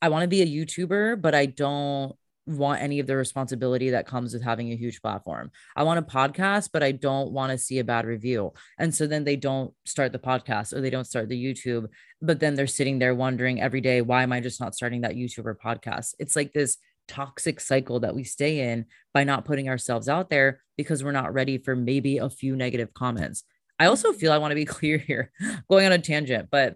[0.01, 2.15] I want to be a YouTuber, but I don't
[2.47, 5.51] want any of the responsibility that comes with having a huge platform.
[5.75, 8.53] I want a podcast, but I don't want to see a bad review.
[8.79, 11.87] And so then they don't start the podcast or they don't start the YouTube,
[12.21, 15.15] but then they're sitting there wondering every day, why am I just not starting that
[15.15, 16.15] YouTuber podcast?
[16.19, 20.61] It's like this toxic cycle that we stay in by not putting ourselves out there
[20.77, 23.43] because we're not ready for maybe a few negative comments.
[23.77, 25.31] I also feel I want to be clear here,
[25.69, 26.75] going on a tangent, but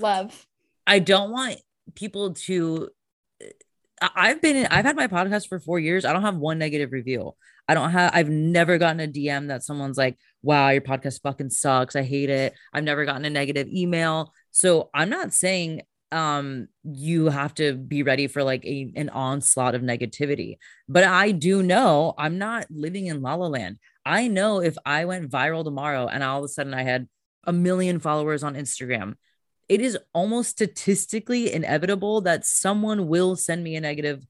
[0.00, 0.46] love.
[0.86, 1.58] I don't want
[1.94, 2.88] people to
[4.00, 6.04] I've been I've had my podcast for four years.
[6.04, 7.34] I don't have one negative review.
[7.68, 11.50] I don't have I've never gotten a DM that someone's like, wow, your podcast fucking
[11.50, 11.96] sucks.
[11.96, 12.54] I hate it.
[12.72, 14.32] I've never gotten a negative email.
[14.50, 19.74] So I'm not saying um you have to be ready for like a an onslaught
[19.74, 20.58] of negativity.
[20.88, 23.78] But I do know I'm not living in La La Land.
[24.04, 27.08] I know if I went viral tomorrow and all of a sudden I had
[27.44, 29.14] a million followers on Instagram
[29.68, 34.24] it is almost statistically inevitable that someone will send me a negative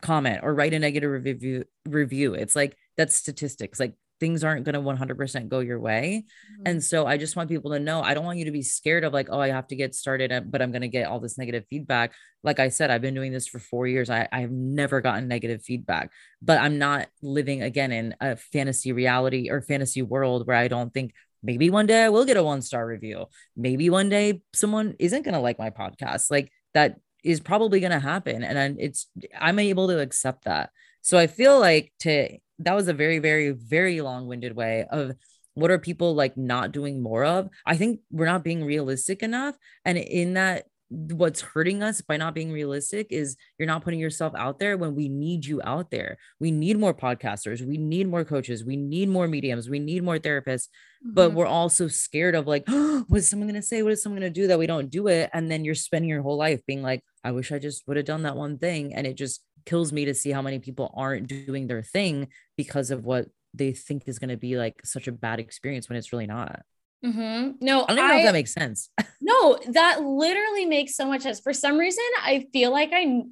[0.00, 2.34] comment or write a negative review review.
[2.34, 3.78] It's like that's statistics.
[3.78, 6.24] Like things aren't going to 100% go your way.
[6.52, 6.62] Mm-hmm.
[6.66, 9.02] and so i just want people to know i don't want you to be scared
[9.02, 11.20] of like oh i have to get started uh, but i'm going to get all
[11.20, 12.12] this negative feedback.
[12.42, 14.10] Like i said i've been doing this for four years.
[14.10, 18.92] I, I have never gotten negative feedback but i'm not living again in a fantasy
[18.92, 22.42] reality or fantasy world where i don't think maybe one day I will get a
[22.42, 23.26] one star review.
[23.56, 26.30] Maybe one day someone isn't going to like my podcast.
[26.30, 28.42] Like that is probably going to happen.
[28.42, 29.06] And it's,
[29.38, 30.70] I'm able to accept that.
[31.02, 35.12] So I feel like to, that was a very, very, very long winded way of
[35.54, 37.48] what are people like not doing more of?
[37.66, 39.56] I think we're not being realistic enough.
[39.84, 44.32] And in that what's hurting us by not being realistic is you're not putting yourself
[44.36, 46.18] out there when we need you out there.
[46.40, 50.18] We need more podcasters, we need more coaches, we need more mediums, we need more
[50.18, 50.66] therapists,
[51.04, 51.14] mm-hmm.
[51.14, 53.82] but we're also scared of like, oh, what is someone going to say?
[53.82, 55.30] What is someone going to do that we don't do it?
[55.32, 58.06] And then you're spending your whole life being like, I wish I just would have
[58.06, 58.92] done that one thing.
[58.92, 62.90] And it just kills me to see how many people aren't doing their thing because
[62.90, 66.12] of what they think is going to be like such a bad experience when it's
[66.12, 66.62] really not.
[67.04, 67.64] Mm-hmm.
[67.64, 68.90] No, I don't know I, if that makes sense.
[69.20, 71.40] no, that literally makes so much sense.
[71.40, 73.22] For some reason, I feel like I,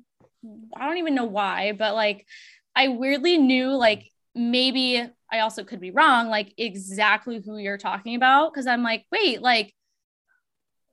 [0.76, 2.26] I don't even know why, but like,
[2.74, 8.14] I weirdly knew like maybe I also could be wrong, like exactly who you're talking
[8.14, 8.54] about.
[8.54, 9.74] Cause I'm like, wait, like,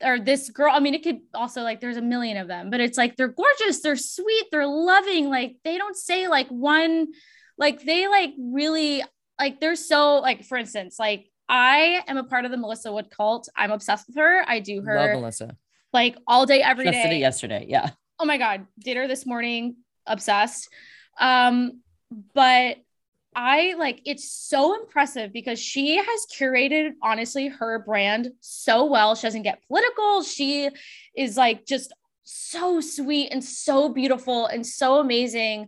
[0.04, 2.82] or this girl, I mean, it could also like there's a million of them, but
[2.82, 5.30] it's like they're gorgeous, they're sweet, they're loving.
[5.30, 7.08] Like, they don't say like one,
[7.58, 9.04] like, they like really,
[9.40, 13.10] like, they're so, like, for instance, like, I am a part of the Melissa Wood
[13.10, 13.50] cult.
[13.56, 14.44] I'm obsessed with her.
[14.48, 15.56] I do her Love Melissa.
[15.94, 17.04] like all day, every Just day.
[17.04, 17.66] Did it yesterday.
[17.68, 17.92] Yeah.
[18.20, 18.66] Oh my God.
[18.80, 19.76] Did her this morning.
[20.08, 20.70] Obsessed.
[21.20, 21.82] Um,
[22.34, 22.78] but
[23.36, 29.16] I like it's so impressive because she has curated honestly her brand so well.
[29.16, 30.24] She doesn't get political.
[30.24, 30.70] She
[31.16, 31.92] is like just
[32.24, 35.68] so sweet and so beautiful and so amazing.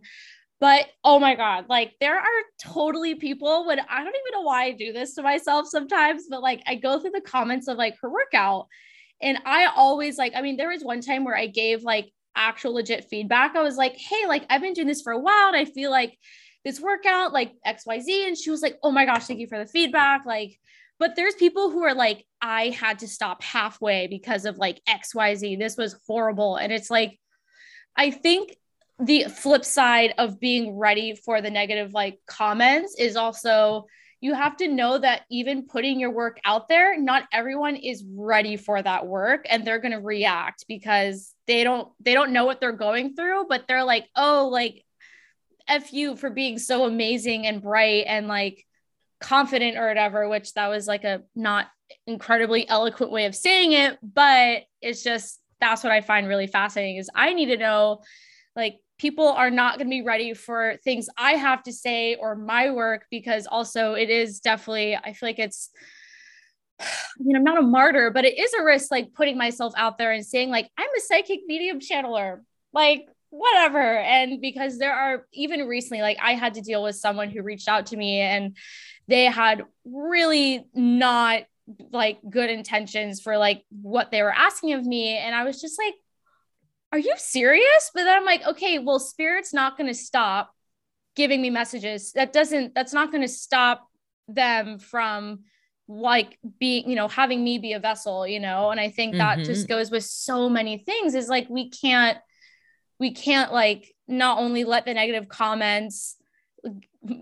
[0.60, 4.64] But oh my God, like there are totally people when I don't even know why
[4.64, 7.96] I do this to myself sometimes, but like I go through the comments of like
[8.02, 8.66] her workout.
[9.22, 12.74] And I always like, I mean, there was one time where I gave like actual
[12.74, 13.54] legit feedback.
[13.54, 15.90] I was like, hey, like I've been doing this for a while and I feel
[15.90, 16.18] like
[16.64, 18.26] this workout, like XYZ.
[18.26, 20.26] And she was like, oh my gosh, thank you for the feedback.
[20.26, 20.58] Like,
[20.98, 25.58] but there's people who are like, I had to stop halfway because of like XYZ.
[25.58, 26.56] This was horrible.
[26.56, 27.18] And it's like,
[27.96, 28.56] I think
[28.98, 33.86] the flip side of being ready for the negative like comments is also
[34.20, 38.56] you have to know that even putting your work out there not everyone is ready
[38.56, 42.60] for that work and they're going to react because they don't they don't know what
[42.60, 44.84] they're going through but they're like oh like
[45.68, 48.64] F you for being so amazing and bright and like
[49.20, 51.66] confident or whatever, which that was like a not
[52.06, 56.96] incredibly eloquent way of saying it, but it's just that's what I find really fascinating
[56.96, 58.02] is I need to know
[58.56, 62.34] like people are not going to be ready for things I have to say or
[62.34, 65.70] my work because also it is definitely I feel like it's
[66.80, 66.86] I
[67.20, 70.12] mean, I'm not a martyr, but it is a risk like putting myself out there
[70.12, 72.40] and saying, like, I'm a psychic medium channeler.
[72.72, 73.98] Like, whatever.
[73.98, 77.68] And because there are even recently, like I had to deal with someone who reached
[77.68, 78.56] out to me and
[79.06, 81.42] they had really not
[81.92, 85.16] like good intentions for like what they were asking of me.
[85.16, 85.94] And I was just like,
[86.92, 87.90] are you serious?
[87.94, 90.54] But then I'm like, okay, well, spirit's not going to stop
[91.16, 92.12] giving me messages.
[92.12, 93.88] That doesn't, that's not going to stop
[94.28, 95.40] them from
[95.88, 98.70] like being, you know, having me be a vessel, you know?
[98.70, 99.46] And I think that mm-hmm.
[99.46, 102.18] just goes with so many things is like, we can't,
[102.98, 106.16] we can't like not only let the negative comments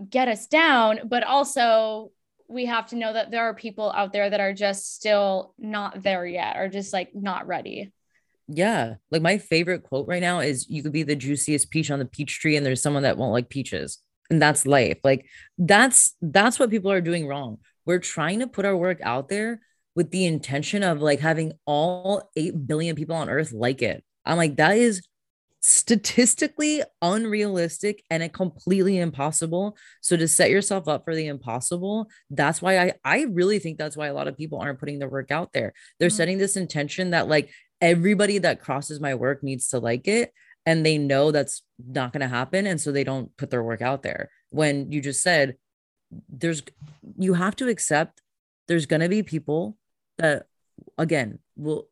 [0.09, 2.11] get us down, but also
[2.49, 6.01] we have to know that there are people out there that are just still not
[6.01, 7.91] there yet or just like not ready.
[8.47, 8.95] Yeah.
[9.11, 12.05] Like my favorite quote right now is you could be the juiciest peach on the
[12.05, 13.99] peach tree and there's someone that won't like peaches.
[14.29, 14.99] And that's life.
[15.03, 15.25] Like
[15.57, 17.59] that's that's what people are doing wrong.
[17.85, 19.61] We're trying to put our work out there
[19.95, 24.03] with the intention of like having all 8 billion people on earth like it.
[24.25, 25.01] I'm like that is
[25.61, 29.75] statistically unrealistic and it completely impossible.
[30.01, 33.97] So to set yourself up for the impossible, that's why I I really think that's
[33.97, 35.73] why a lot of people aren't putting their work out there.
[35.99, 36.15] They're mm-hmm.
[36.15, 37.49] setting this intention that like
[37.81, 40.33] everybody that crosses my work needs to like it
[40.65, 43.81] and they know that's not going to happen and so they don't put their work
[43.81, 44.29] out there.
[44.49, 45.57] When you just said
[46.29, 46.63] there's
[47.17, 48.21] you have to accept
[48.67, 49.77] there's going to be people
[50.17, 50.45] that
[50.97, 51.87] again will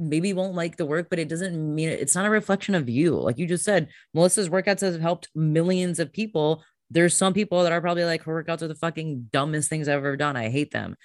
[0.00, 3.14] maybe won't like the work, but it doesn't mean it's not a reflection of you.
[3.14, 6.64] Like you just said, Melissa's workouts have helped millions of people.
[6.90, 9.98] There's some people that are probably like, her workouts are the fucking dumbest things I've
[9.98, 10.36] ever done.
[10.36, 10.96] I hate them.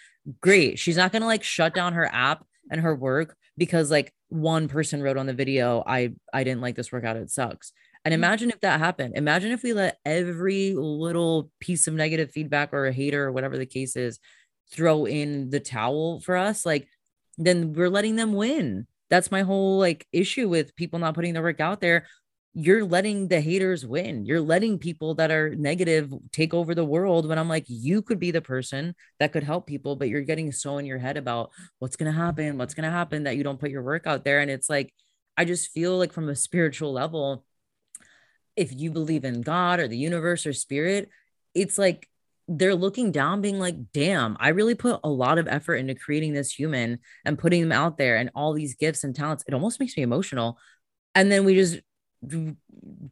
[0.41, 0.79] Great.
[0.79, 4.67] She's not going to like shut down her app and her work because like one
[4.67, 7.17] person wrote on the video, I, I didn't like this workout.
[7.17, 7.71] It sucks.
[8.03, 8.23] And mm-hmm.
[8.23, 9.15] imagine if that happened.
[9.15, 13.57] Imagine if we let every little piece of negative feedback or a hater or whatever
[13.57, 14.19] the case is
[14.71, 16.65] throw in the towel for us.
[16.65, 16.87] Like
[17.37, 18.87] then we're letting them win.
[19.09, 22.07] That's my whole like issue with people not putting their work out there.
[22.57, 24.25] You're letting the haters win.
[24.25, 28.17] You're letting people that are negative take over the world when I'm like, you could
[28.17, 31.51] be the person that could help people, but you're getting so in your head about
[31.79, 34.23] what's going to happen, what's going to happen that you don't put your work out
[34.23, 34.39] there.
[34.39, 34.93] And it's like,
[35.35, 37.43] I just feel like from a spiritual level,
[38.55, 41.09] if you believe in God or the universe or spirit,
[41.53, 42.07] it's like
[42.47, 46.33] they're looking down being like damn i really put a lot of effort into creating
[46.33, 49.79] this human and putting them out there and all these gifts and talents it almost
[49.79, 50.57] makes me emotional
[51.15, 51.79] and then we just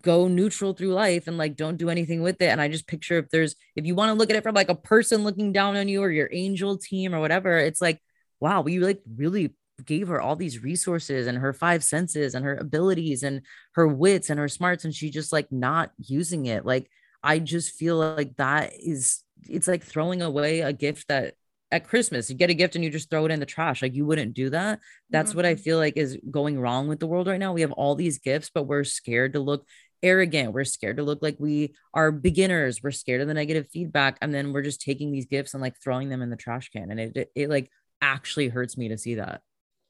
[0.02, 2.50] go neutral through life and like don't do anything with it.
[2.50, 4.70] And i just picture if there's if you want to look at it from like
[4.70, 8.02] a person looking down on you or your angel team or whatever it's like
[8.40, 9.54] wow we like really
[9.86, 13.42] gave her all these resources and her five senses and her abilities and
[13.74, 16.66] her wits and her smarts and she just like not using it.
[16.66, 16.90] Like
[17.24, 21.36] I just feel like that is it's like throwing away a gift that
[21.74, 23.82] at Christmas you get a gift and you just throw it in the trash.
[23.82, 24.80] Like you wouldn't do that.
[25.10, 25.38] That's mm-hmm.
[25.38, 25.64] what I mm-hmm.
[25.64, 27.52] feel like is going wrong with the world right now.
[27.52, 29.66] We have all these gifts, but we're scared to look
[30.04, 30.54] arrogant.
[30.54, 32.84] We're scared to look like we are beginners.
[32.84, 34.20] We're scared of the negative feedback.
[34.22, 36.92] And then we're just taking these gifts and like throwing them in the trash can.
[36.92, 37.72] And it, it, it like
[38.02, 39.42] actually hurts me to see that.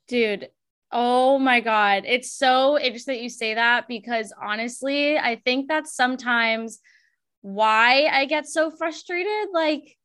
[0.08, 0.50] Dude,
[0.96, 2.04] Oh my God.
[2.06, 6.80] It's so interesting that you say that because honestly, I think that sometimes
[7.42, 9.98] why I get so frustrated like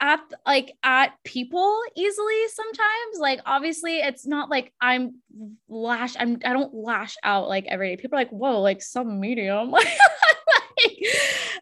[0.00, 5.14] at like at people easily sometimes like obviously it's not like i'm
[5.68, 8.00] lash i'm i don't lash out like every day.
[8.00, 9.74] People are like whoa like some medium.
[10.84, 11.06] Like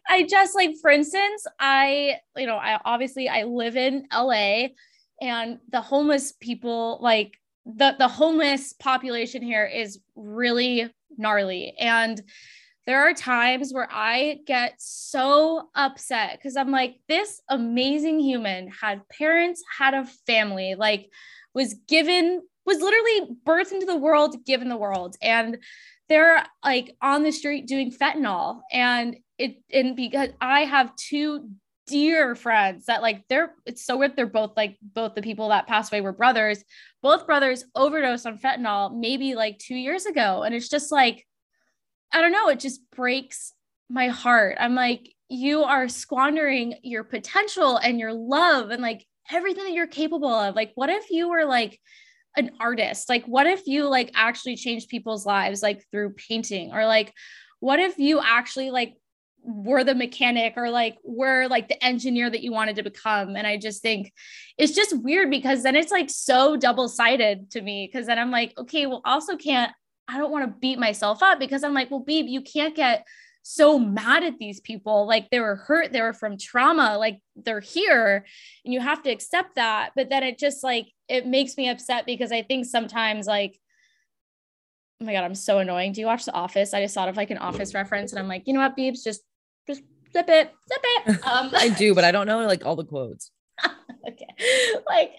[0.09, 4.67] i just like for instance i you know i obviously i live in la
[5.21, 7.31] and the homeless people like
[7.65, 11.75] the the homeless population here is really gnarly.
[11.79, 12.21] And
[12.85, 19.01] there are times where I get so upset because I'm like, this amazing human had
[19.09, 21.09] parents, had a family, like
[21.53, 25.15] was given, was literally birthed into the world, given the world.
[25.21, 25.57] And
[26.09, 28.61] they're like on the street doing fentanyl.
[28.71, 31.49] And it, and because I have two
[31.87, 35.67] dear friends that like they're it's so weird they're both like both the people that
[35.67, 36.63] passed away were brothers
[37.03, 41.27] both brothers overdosed on fentanyl maybe like two years ago and it's just like
[42.13, 43.53] I don't know, it just breaks
[43.89, 44.57] my heart.
[44.59, 49.87] I'm like, you are squandering your potential and your love and like everything that you're
[49.87, 50.55] capable of.
[50.55, 51.79] Like, what if you were like
[52.37, 53.09] an artist?
[53.09, 56.71] Like, what if you like actually changed people's lives like through painting?
[56.73, 57.13] Or like,
[57.59, 58.95] what if you actually like
[59.45, 63.35] were the mechanic or like were like the engineer that you wanted to become.
[63.35, 64.11] And I just think
[64.57, 67.89] it's just weird because then it's like so double sided to me.
[67.93, 69.71] Cause then I'm like, okay, well, also can't,
[70.07, 73.05] I don't want to beat myself up because I'm like, well, babe, you can't get
[73.47, 75.07] so mad at these people.
[75.07, 78.25] Like they were hurt, they were from trauma, like they're here
[78.63, 79.91] and you have to accept that.
[79.95, 83.59] But then it just like, it makes me upset because I think sometimes like,
[84.99, 85.91] oh my God, I'm so annoying.
[85.91, 86.73] Do you watch The Office?
[86.73, 89.03] I just thought of like an office reference and I'm like, you know what, Beebs,
[89.03, 89.21] just
[89.67, 91.19] just zip it, zip it.
[91.25, 93.31] Um, I do, but I don't know like all the quotes.
[94.07, 94.27] okay.
[94.87, 95.11] Like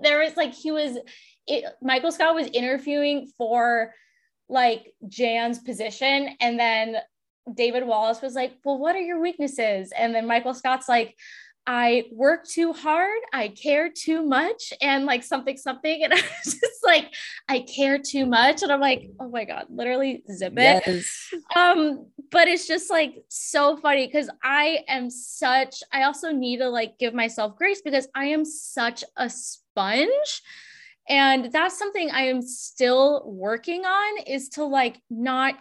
[0.00, 0.98] there was like he was
[1.48, 3.94] it, Michael Scott was interviewing for
[4.48, 6.96] like Jan's position and then
[7.52, 11.16] David Wallace was like, "Well, what are your weaknesses?" And then Michael Scott's like,
[11.70, 16.02] I work too hard, I care too much, and like something, something.
[16.08, 17.12] And I was just like,
[17.46, 18.62] I care too much.
[18.62, 20.82] And I'm like, oh my God, literally zip it.
[20.86, 21.28] Yes.
[21.54, 26.70] Um, but it's just like so funny because I am such, I also need to
[26.70, 30.42] like give myself grace because I am such a sponge.
[31.08, 35.54] And that's something I am still working on is to like not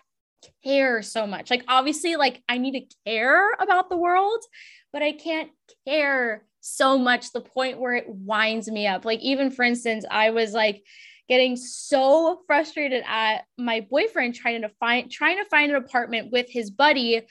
[0.63, 1.49] care so much.
[1.49, 4.43] Like, obviously, like I need to care about the world,
[4.91, 5.49] but I can't
[5.87, 9.05] care so much the point where it winds me up.
[9.05, 10.83] Like, even for instance, I was like
[11.29, 16.47] getting so frustrated at my boyfriend trying to find trying to find an apartment with
[16.49, 17.21] his buddy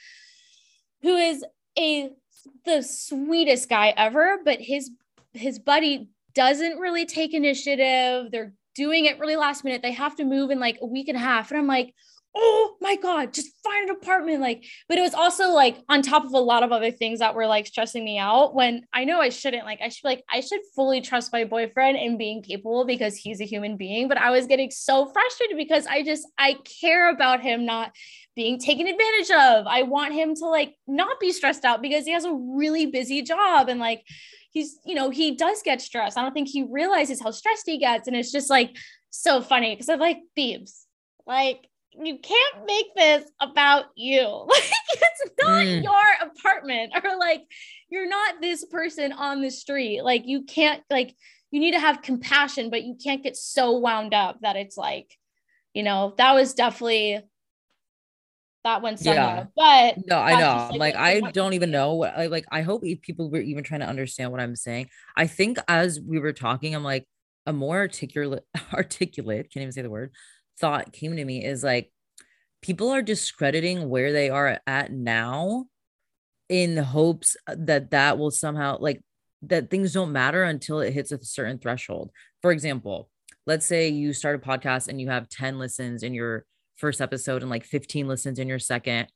[1.01, 1.43] who is
[1.77, 2.09] a
[2.65, 4.91] the sweetest guy ever, but his
[5.33, 8.31] his buddy doesn't really take initiative.
[8.31, 9.81] They're doing it really last minute.
[9.81, 11.49] They have to move in like a week and a half.
[11.49, 11.95] And I'm like,
[12.39, 16.23] oh my god just find an apartment like but it was also like on top
[16.23, 19.19] of a lot of other things that were like stressing me out when i know
[19.19, 22.85] i shouldn't like i should like i should fully trust my boyfriend in being capable
[22.85, 26.55] because he's a human being but i was getting so frustrated because i just i
[26.79, 27.91] care about him not
[28.35, 32.11] being taken advantage of i want him to like not be stressed out because he
[32.11, 34.03] has a really busy job and like
[34.51, 37.77] he's you know he does get stressed i don't think he realizes how stressed he
[37.77, 38.75] gets and it's just like
[39.09, 40.83] so funny because i'm like beebs
[41.25, 41.67] like
[41.99, 44.47] you can't make this about you.
[44.57, 45.83] Like it's not mm.
[45.83, 47.43] your apartment or like
[47.89, 50.01] you're not this person on the street.
[50.01, 51.15] Like you can't like
[51.51, 55.11] you need to have compassion, but you can't get so wound up that it's like,
[55.73, 57.21] you know, that was definitely
[58.63, 59.47] that went somewhere.
[59.55, 59.93] Yeah.
[59.95, 60.77] But no, I know.
[60.77, 62.45] like, like I don't even know what I like.
[62.51, 64.89] I hope people were even trying to understand what I'm saying.
[65.15, 67.05] I think as we were talking, I'm like
[67.45, 68.43] a more articulate,
[68.73, 70.11] articulate, can't even say the word,
[70.59, 71.91] thought came to me is like
[72.61, 75.65] people are discrediting where they are at now
[76.49, 79.01] in hopes uh, that that will somehow like
[79.43, 82.11] that things don't matter until it hits a certain threshold.
[82.41, 83.09] For example,
[83.45, 86.45] let's say you start a podcast and you have 10 listens in your
[86.77, 89.07] first episode and like 15 listens in your second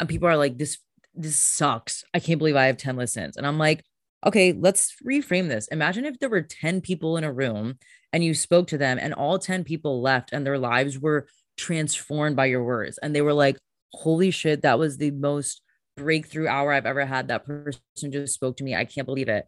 [0.00, 0.78] and people are like this
[1.18, 2.04] this sucks.
[2.14, 3.36] I can't believe I have 10 listens.
[3.36, 3.84] And I'm like,
[4.24, 5.66] okay, let's reframe this.
[5.68, 7.78] Imagine if there were 10 people in a room
[8.12, 11.26] and you spoke to them and all 10 people left and their lives were
[11.56, 12.98] transformed by your words.
[12.98, 13.58] And they were like,
[13.92, 15.60] holy shit, that was the most
[15.96, 17.28] breakthrough hour I've ever had.
[17.28, 18.74] That person just spoke to me.
[18.74, 19.44] I can't believe it.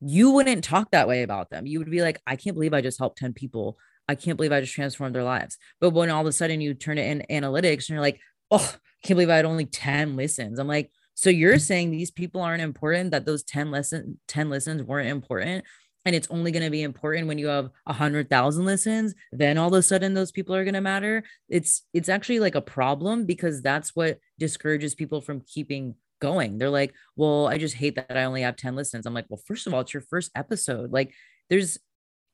[0.00, 1.66] You wouldn't talk that way about them.
[1.66, 3.78] You would be like, I can't believe I just helped 10 people.
[4.08, 5.56] I can't believe I just transformed their lives.
[5.80, 8.74] But when all of a sudden you turn it in analytics and you're like, oh,
[8.74, 10.58] I can't believe I had only 10 listens.
[10.58, 11.58] I'm like, so you're mm-hmm.
[11.60, 15.64] saying these people aren't important, that those 10 listen 10 listens weren't important
[16.04, 19.14] and it's only going to be important when you have a hundred thousand listens?
[19.32, 21.24] Then all of a sudden those people are going to matter?
[21.48, 26.58] It's it's actually like a problem because that's what discourages people from keeping going.
[26.58, 29.06] They're like well i just hate that i only have 10 listens.
[29.06, 30.92] I'm like well first of all it's your first episode.
[30.92, 31.12] Like
[31.48, 31.78] there's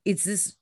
[0.05, 0.57] it's this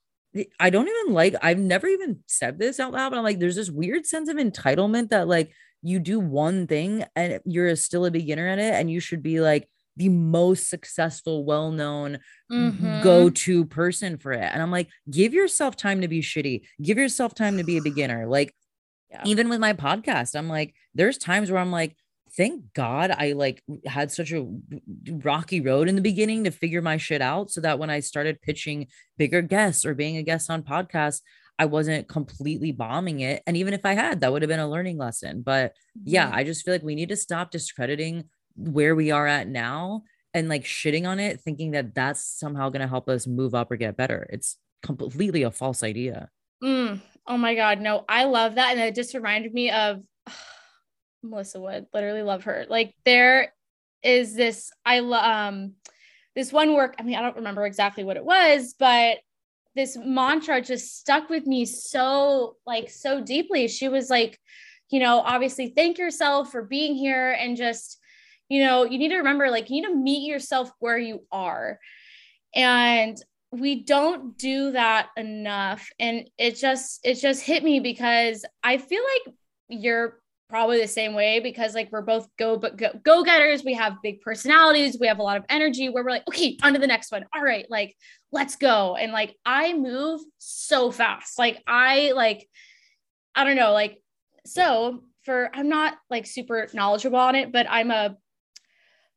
[0.61, 3.57] i don't even like i've never even said this out loud but i'm like there's
[3.57, 8.11] this weird sense of entitlement that like you do one thing and you're still a
[8.11, 9.68] beginner at it and you should be like
[9.99, 12.20] the most successful, well known,
[12.51, 13.03] mm-hmm.
[13.03, 14.49] go to person for it.
[14.53, 17.82] And I'm like, give yourself time to be shitty, give yourself time to be a
[17.82, 18.26] beginner.
[18.28, 18.55] Like,
[19.11, 19.22] yeah.
[19.24, 21.97] even with my podcast, I'm like, there's times where I'm like,
[22.37, 24.47] thank God I like had such a
[25.11, 28.43] rocky road in the beginning to figure my shit out so that when I started
[28.43, 31.22] pitching bigger guests or being a guest on podcasts,
[31.59, 33.43] I wasn't completely bombing it.
[33.47, 35.43] And even if I had, that would have been a learning lesson.
[35.43, 35.72] But
[36.05, 38.24] yeah, I just feel like we need to stop discrediting
[38.57, 40.03] where we are at now
[40.35, 43.70] and like shitting on it, thinking that that's somehow going to help us move up
[43.70, 44.29] or get better.
[44.31, 46.29] It's completely a false idea.
[46.62, 47.81] Mm, oh my God.
[47.81, 48.72] No, I love that.
[48.72, 50.01] And it just reminded me of
[51.22, 52.66] Melissa Wood, literally love her.
[52.68, 53.52] Like there
[54.02, 55.72] is this, I love, um,
[56.34, 56.94] this one work.
[56.98, 59.18] I mean, I don't remember exactly what it was, but
[59.74, 63.68] this mantra just stuck with me so like so deeply.
[63.68, 64.38] She was like,
[64.90, 67.98] you know, obviously thank yourself for being here and just,
[68.48, 71.78] you know, you need to remember like you need to meet yourself where you are.
[72.54, 73.16] And
[73.50, 79.02] we don't do that enough and it just it just hit me because I feel
[79.02, 79.34] like
[79.68, 83.74] you're probably the same way because like we're both go but go, go getters we
[83.74, 84.96] have big personalities.
[84.99, 87.24] We have a lot of energy where we're like okay on to the next one.
[87.34, 87.94] All right like
[88.32, 88.96] let's go.
[88.96, 91.38] And like i move so fast.
[91.38, 92.49] Like i like
[93.34, 94.01] i don't know like
[94.46, 98.16] so for i'm not like super knowledgeable on it but i'm a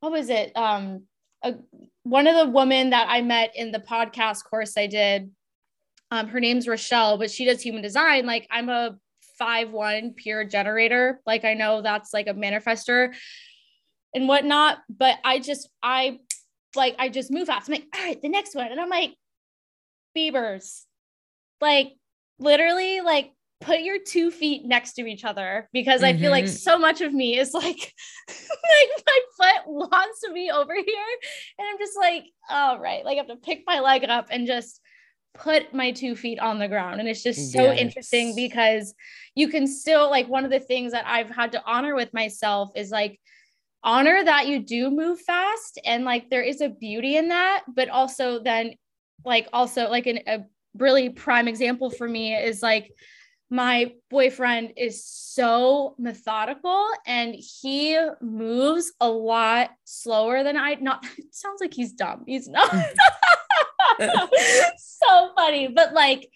[0.02, 0.52] what was it?
[0.56, 1.04] Um
[1.44, 1.56] a,
[2.04, 5.32] one of the women that i met in the podcast course i did
[6.12, 8.26] um her name's rochelle but she does human design.
[8.26, 8.98] Like i'm a
[9.42, 11.20] five one pure generator.
[11.26, 13.12] Like I know that's like a manifester
[14.14, 16.20] and whatnot, but I just I
[16.76, 17.68] like I just move fast.
[17.68, 18.72] I'm like, all right, the next one.
[18.72, 19.16] And I'm like,
[20.14, 20.86] Beavers.
[21.60, 21.94] Like
[22.38, 23.32] literally like
[23.62, 26.18] put your two feet next to each other because mm-hmm.
[26.18, 26.54] I feel like mm-hmm.
[26.54, 27.64] so much of me is like,
[28.28, 30.84] like my foot wants to be over here.
[31.58, 34.46] And I'm just like, all right, like I have to pick my leg up and
[34.46, 34.80] just
[35.34, 37.00] put my two feet on the ground.
[37.00, 37.80] And it's just so yes.
[37.80, 38.94] interesting because
[39.36, 42.72] you can still, like, one of the things that I've had to honor with myself
[42.76, 43.20] is like,
[43.84, 47.90] honor that you do move fast and like there is a beauty in that but
[47.90, 48.76] also then
[49.26, 50.40] like also like an, a
[50.78, 52.92] really prime example for me is like
[53.50, 61.36] my boyfriend is so methodical and he moves a lot slower than I not it
[61.36, 62.24] sounds like he's dumb.
[62.26, 62.72] He's not
[64.78, 65.68] so funny.
[65.68, 66.30] But like,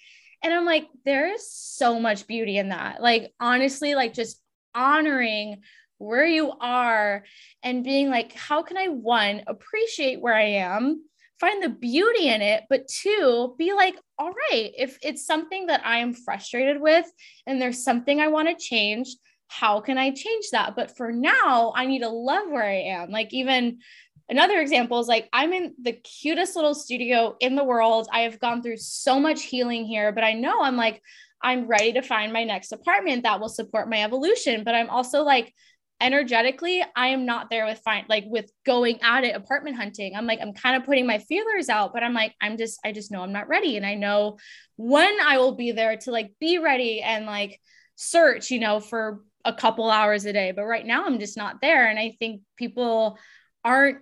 [0.43, 3.01] and I'm like, there is so much beauty in that.
[3.01, 4.41] Like, honestly, like just
[4.74, 5.62] honoring
[5.97, 7.24] where you are
[7.64, 11.03] and being like, how can I one appreciate where I am?
[11.39, 15.86] Find the beauty in it, but two, be like, all right, if it's something that
[15.86, 17.06] I am frustrated with
[17.45, 19.10] and there's something I want to change,
[19.47, 20.76] how can I change that?
[20.76, 23.12] But for now, I need to love where I am.
[23.12, 23.80] Like, even
[24.28, 28.08] Another example is like I'm in the cutest little studio in the world.
[28.12, 31.02] I have gone through so much healing here, but I know I'm like,
[31.42, 34.64] I'm ready to find my next apartment that will support my evolution.
[34.64, 35.54] But I'm also like,
[36.02, 40.16] energetically, I am not there with find like with going at it apartment hunting.
[40.16, 42.92] I'm like, I'm kind of putting my feelers out, but I'm like, I'm just, I
[42.92, 43.78] just know I'm not ready.
[43.78, 44.38] And I know
[44.76, 47.60] when I will be there to like be ready and like
[47.96, 50.52] search, you know, for a couple hours a day.
[50.52, 51.88] But right now I'm just not there.
[51.88, 53.18] And I think people
[53.64, 54.00] aren't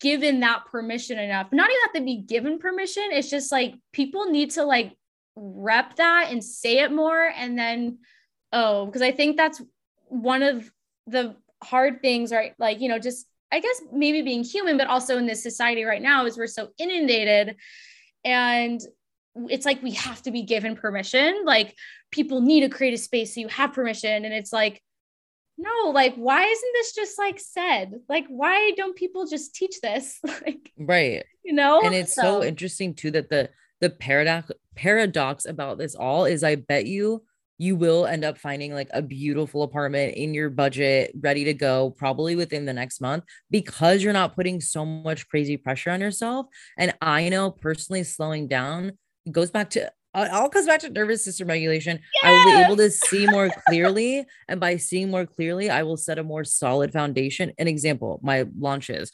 [0.00, 1.48] given that permission enough.
[1.52, 3.04] Not even have to be given permission.
[3.10, 4.92] It's just like people need to like
[5.36, 7.32] rep that and say it more.
[7.36, 7.98] And then,
[8.52, 9.60] oh, because I think that's
[10.06, 10.70] one of
[11.06, 12.54] the hard things, right?
[12.58, 16.02] Like, you know, just I guess maybe being human, but also in this society right
[16.02, 17.56] now is we're so inundated
[18.24, 18.80] and
[19.48, 21.44] it's like we have to be given permission.
[21.44, 21.74] Like
[22.10, 24.24] people need to create a space so you have permission.
[24.24, 24.82] And it's like,
[25.58, 28.00] no like why isn't this just like said?
[28.08, 30.20] Like why don't people just teach this?
[30.26, 31.24] Like right.
[31.44, 31.80] you know?
[31.82, 32.22] And it's so.
[32.22, 33.50] so interesting too that the
[33.80, 37.22] the paradox paradox about this all is i bet you
[37.58, 41.90] you will end up finding like a beautiful apartment in your budget ready to go
[41.90, 46.46] probably within the next month because you're not putting so much crazy pressure on yourself.
[46.78, 48.92] And i know personally slowing down
[49.30, 52.00] goes back to it all comes back to nervous system regulation.
[52.14, 52.24] Yes!
[52.24, 54.24] I will be able to see more clearly.
[54.48, 57.52] And by seeing more clearly, I will set a more solid foundation.
[57.58, 59.12] An example, my launches.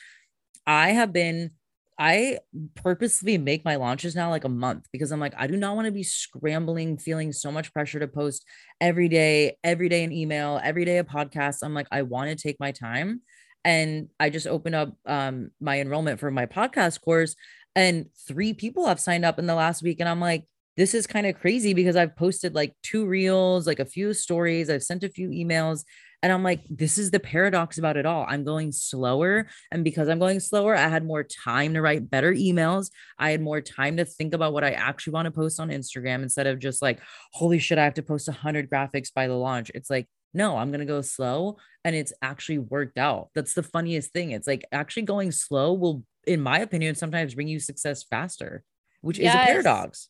[0.66, 1.50] I have been,
[1.98, 2.38] I
[2.76, 5.86] purposely make my launches now like a month because I'm like, I do not want
[5.86, 8.44] to be scrambling, feeling so much pressure to post
[8.80, 11.58] every day, every day an email, every day a podcast.
[11.62, 13.20] I'm like, I want to take my time.
[13.64, 17.34] And I just opened up um, my enrollment for my podcast course,
[17.74, 20.00] and three people have signed up in the last week.
[20.00, 20.44] And I'm like,
[20.76, 24.68] this is kind of crazy because I've posted like two reels, like a few stories,
[24.68, 25.84] I've sent a few emails,
[26.24, 28.24] and I'm like, this is the paradox about it all.
[28.26, 29.46] I'm going slower.
[29.70, 32.90] And because I'm going slower, I had more time to write better emails.
[33.18, 36.22] I had more time to think about what I actually want to post on Instagram
[36.22, 37.00] instead of just like,
[37.32, 39.70] holy shit, I have to post 100 graphics by the launch.
[39.74, 41.58] It's like, no, I'm going to go slow.
[41.84, 43.28] And it's actually worked out.
[43.34, 44.30] That's the funniest thing.
[44.30, 48.64] It's like actually going slow will, in my opinion, sometimes bring you success faster,
[49.02, 49.34] which yes.
[49.34, 50.08] is a paradox.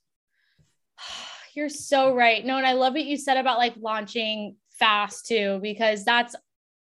[1.55, 2.45] You're so right.
[2.45, 6.35] No, and I love what you said about like launching fast too, because that's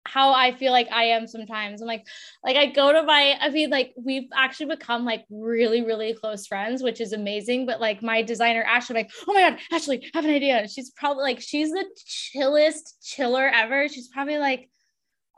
[0.09, 1.81] how I feel like I am sometimes.
[1.81, 2.07] I'm like,
[2.43, 6.47] like I go to my, I mean, like we've actually become like really, really close
[6.47, 7.67] friends, which is amazing.
[7.67, 10.67] But like my designer, Ashley, I'm like, oh my God, Ashley, I have an idea.
[10.69, 13.89] She's probably like, she's the chillest chiller ever.
[13.89, 14.71] She's probably like,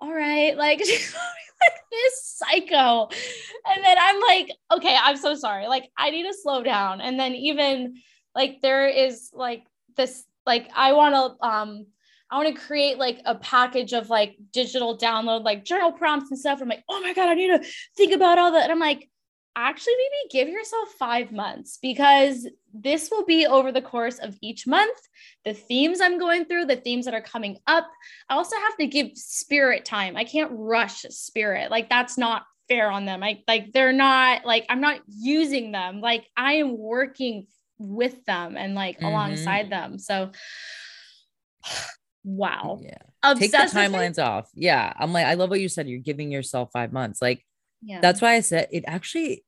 [0.00, 3.08] all right, like she's like this psycho.
[3.68, 5.66] And then I'm like, okay, I'm so sorry.
[5.66, 7.00] Like I need to slow down.
[7.00, 7.94] And then even
[8.34, 9.64] like there is like
[9.96, 11.86] this like I want to um
[12.30, 16.38] I want to create like a package of like digital download, like journal prompts and
[16.38, 16.60] stuff.
[16.62, 18.64] I'm like, oh my God, I need to think about all that.
[18.64, 19.10] And I'm like,
[19.56, 24.66] actually, maybe give yourself five months because this will be over the course of each
[24.66, 24.96] month.
[25.44, 27.88] The themes I'm going through, the themes that are coming up.
[28.28, 30.16] I also have to give spirit time.
[30.16, 31.70] I can't rush spirit.
[31.70, 33.24] Like, that's not fair on them.
[33.24, 36.00] I like, they're not like, I'm not using them.
[36.00, 37.48] Like, I am working
[37.80, 39.06] with them and like mm-hmm.
[39.06, 39.98] alongside them.
[39.98, 40.30] So,
[42.24, 42.78] wow.
[42.82, 42.98] Yeah.
[43.22, 43.52] Obsessive.
[43.52, 44.48] Take the timelines off.
[44.54, 44.92] Yeah.
[44.96, 45.88] I'm like, I love what you said.
[45.88, 47.20] You're giving yourself five months.
[47.20, 47.44] Like,
[47.82, 48.00] yeah.
[48.00, 49.44] that's why I said it actually,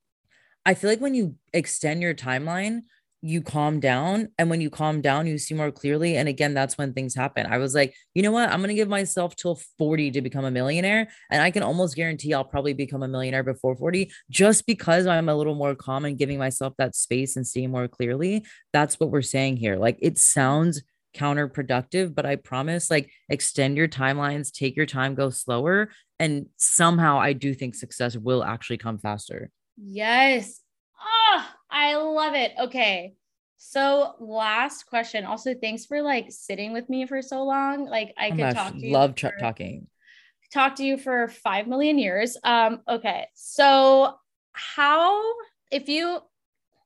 [0.64, 2.82] I feel like when you extend your timeline,
[3.22, 4.28] you calm down.
[4.36, 6.16] And when you calm down, you see more clearly.
[6.16, 7.46] And again, that's when things happen.
[7.46, 8.50] I was like, you know what?
[8.50, 11.08] I'm going to give myself till 40 to become a millionaire.
[11.30, 15.28] And I can almost guarantee I'll probably become a millionaire before 40 just because I'm
[15.28, 18.44] a little more calm and giving myself that space and seeing more clearly.
[18.72, 19.76] That's what we're saying here.
[19.76, 20.82] Like it sounds
[21.14, 25.90] counterproductive, but I promise, like, extend your timelines, take your time, go slower.
[26.18, 29.50] And somehow I do think success will actually come faster.
[29.76, 30.60] Yes.
[31.00, 32.52] Oh, I love it.
[32.60, 33.14] Okay.
[33.56, 35.24] So last question.
[35.24, 37.86] Also, thanks for like sitting with me for so long.
[37.86, 38.92] Like I oh could talk to you.
[38.92, 39.86] Love for, talking.
[40.52, 42.36] Talk to you for five million years.
[42.44, 43.28] Um, okay.
[43.34, 44.14] So
[44.52, 45.22] how
[45.70, 46.20] if you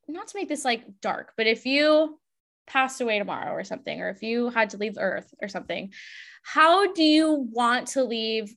[0.07, 2.21] not to make this like dark, but if you
[2.67, 5.93] passed away tomorrow or something, or if you had to leave Earth or something,
[6.43, 8.55] how do you want to leave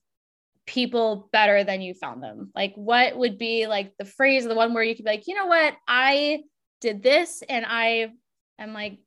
[0.70, 2.51] people better than you found them?
[2.55, 5.36] Like, what would be like the phrase, the one where you could be like, you
[5.36, 6.43] know what, I
[6.80, 8.11] did this and I
[8.57, 8.99] am like,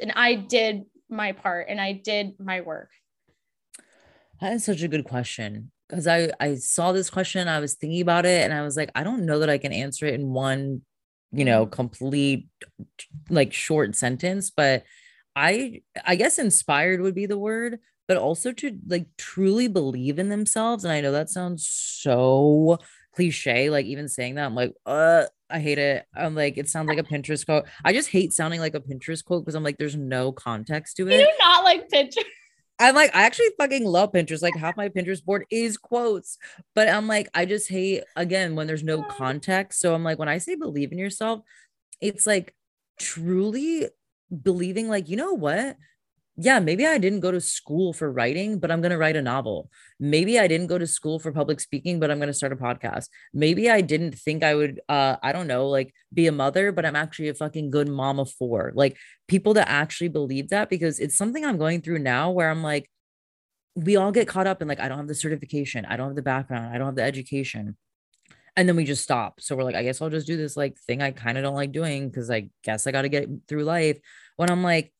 [0.00, 2.90] and I did my part and I did my work?
[4.40, 8.00] That is such a good question because I I saw this question, I was thinking
[8.00, 10.32] about it, and I was like, I don't know that I can answer it in
[10.32, 10.82] one
[11.32, 11.72] you know mm-hmm.
[11.72, 12.48] complete
[13.28, 14.84] like short sentence but
[15.36, 17.78] i i guess inspired would be the word
[18.10, 22.76] but also to like truly believe in themselves and i know that sounds so
[23.14, 26.88] cliche like even saying that i'm like uh i hate it i'm like it sounds
[26.88, 29.78] like a pinterest quote i just hate sounding like a pinterest quote because i'm like
[29.78, 32.24] there's no context to it you do not like pinterest
[32.82, 34.40] I'm like, I actually fucking love Pinterest.
[34.40, 36.38] Like half my Pinterest board is quotes,
[36.74, 39.82] but I'm like, I just hate again when there's no context.
[39.82, 41.42] So I'm like, when I say believe in yourself,
[42.00, 42.54] it's like
[42.98, 43.86] truly
[44.30, 45.76] believing, like, you know what?
[46.42, 49.20] Yeah, maybe I didn't go to school for writing, but I'm going to write a
[49.20, 49.70] novel.
[49.98, 52.56] Maybe I didn't go to school for public speaking, but I'm going to start a
[52.56, 53.08] podcast.
[53.34, 56.86] Maybe I didn't think I would, uh, I don't know, like be a mother, but
[56.86, 58.72] I'm actually a fucking good mom of four.
[58.74, 58.96] Like
[59.28, 62.88] people that actually believe that because it's something I'm going through now where I'm like,
[63.74, 66.16] we all get caught up in like, I don't have the certification, I don't have
[66.16, 67.76] the background, I don't have the education.
[68.56, 69.42] And then we just stop.
[69.42, 71.54] So we're like, I guess I'll just do this like thing I kind of don't
[71.54, 73.98] like doing because I guess I got to get through life.
[74.36, 74.92] When I'm like,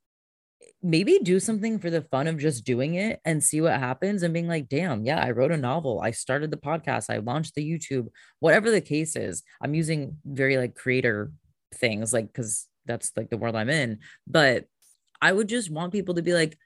[0.82, 4.32] maybe do something for the fun of just doing it and see what happens and
[4.32, 6.00] being like, damn, yeah, I wrote a novel.
[6.00, 7.10] I started the podcast.
[7.10, 8.08] I launched the YouTube,
[8.38, 9.42] whatever the case is.
[9.60, 11.32] I'm using very like creator
[11.74, 13.98] things, like, cause that's like the world I'm in.
[14.26, 14.64] But
[15.20, 16.56] I would just want people to be like,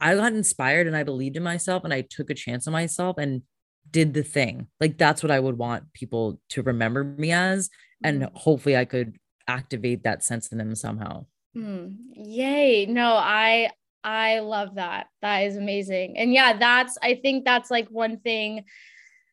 [0.00, 3.16] I got inspired and I believed in myself and I took a chance on myself
[3.16, 3.42] and
[3.90, 4.66] did the thing.
[4.80, 7.70] Like, that's what I would want people to remember me as.
[8.04, 8.36] And mm-hmm.
[8.36, 9.16] hopefully I could
[9.48, 11.24] activate that sense in them somehow.
[11.56, 12.86] Mm, yay.
[12.86, 13.70] No, I
[14.04, 15.08] I love that.
[15.22, 16.18] That is amazing.
[16.18, 18.64] And yeah, that's I think that's like one thing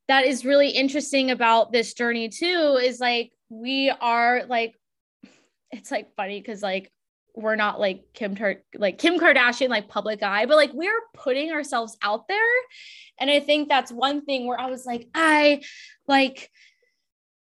[0.07, 4.75] that is really interesting about this journey too is like we are like
[5.71, 6.91] it's like funny cuz like
[7.35, 8.37] we're not like Kim
[8.75, 12.39] like Kim Kardashian like public eye, but like we're putting ourselves out there.
[13.19, 15.61] And I think that's one thing where I was like I
[16.07, 16.49] like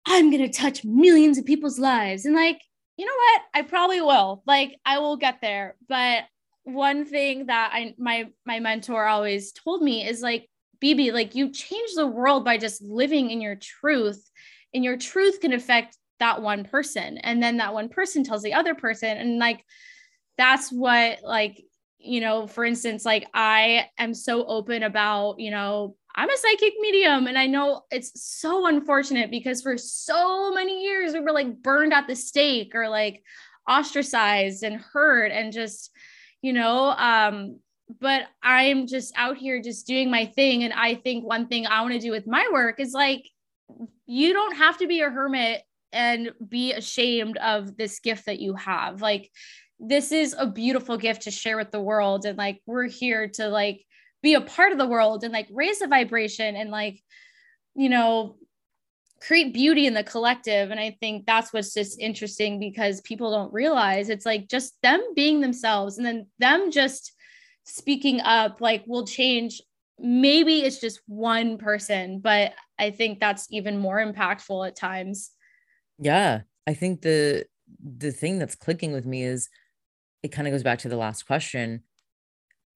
[0.06, 2.60] I'm going to touch millions of people's lives and like
[3.00, 3.42] you know what?
[3.54, 4.42] I probably will.
[4.46, 5.74] Like I will get there.
[5.88, 6.24] But
[6.64, 10.50] one thing that I my my mentor always told me is like,
[10.82, 14.22] BB, like you change the world by just living in your truth.
[14.74, 17.16] And your truth can affect that one person.
[17.16, 19.16] And then that one person tells the other person.
[19.16, 19.64] And like
[20.36, 21.64] that's what like
[21.96, 26.74] you know, for instance, like I am so open about, you know, I'm a psychic
[26.80, 27.26] medium.
[27.28, 31.94] And I know it's so unfortunate because for so many years we were like burned
[31.94, 33.22] at the stake or like
[33.66, 35.90] ostracized and hurt and just,
[36.42, 37.58] you know, um,
[38.02, 40.62] but I'm just out here just doing my thing.
[40.62, 43.26] And I think one thing I want to do with my work is like,
[44.04, 48.56] you don't have to be a hermit and be ashamed of this gift that you
[48.56, 49.00] have.
[49.00, 49.30] Like,
[49.78, 52.26] this is a beautiful gift to share with the world.
[52.26, 53.86] And like, we're here to like
[54.22, 57.02] be a part of the world and like raise the vibration and like
[57.74, 58.36] you know
[59.20, 60.70] create beauty in the collective.
[60.70, 65.00] And i think that's what's just interesting because people don't realize it's like just them
[65.14, 67.12] being themselves and then them just
[67.64, 69.60] speaking up like will change.
[69.98, 75.30] Maybe it's just one person but i think that's even more impactful at times.
[75.98, 76.40] Yeah.
[76.66, 77.44] I think the
[77.82, 79.48] the thing that's clicking with me is
[80.22, 81.82] it kind of goes back to the last question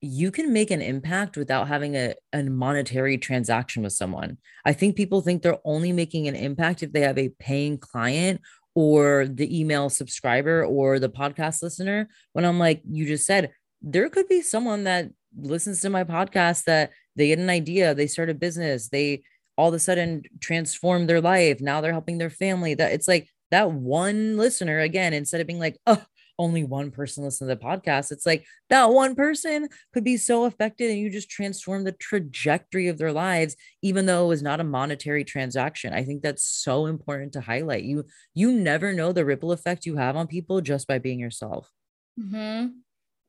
[0.05, 4.39] you can make an impact without having a, a monetary transaction with someone.
[4.65, 8.41] I think people think they're only making an impact if they have a paying client
[8.75, 12.09] or the email subscriber or the podcast listener.
[12.33, 16.65] When I'm like, you just said, there could be someone that listens to my podcast
[16.65, 19.23] that they get an idea, they start a business, they
[19.57, 21.61] all of a sudden transform their life.
[21.61, 22.75] Now they're helping their family.
[22.75, 26.05] That it's like that one listener again, instead of being like, oh,
[26.39, 28.11] only one person listen to the podcast.
[28.13, 32.89] It's like that one person could be so affected and you just transform the trajectory
[32.89, 35.93] of their lives, even though it was not a monetary transaction.
[35.93, 37.85] I think that's so important to highlight.
[37.85, 41.71] You you never know the ripple effect you have on people just by being yourself.
[42.19, 42.69] Mm-hmm.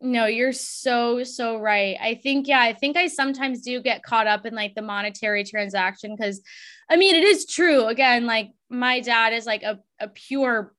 [0.01, 1.97] No, you're so, so right.
[2.01, 5.43] I think, yeah, I think I sometimes do get caught up in like the monetary
[5.43, 6.41] transaction because
[6.89, 7.85] I mean, it is true.
[7.87, 10.73] Again, like my dad is like a, a pure,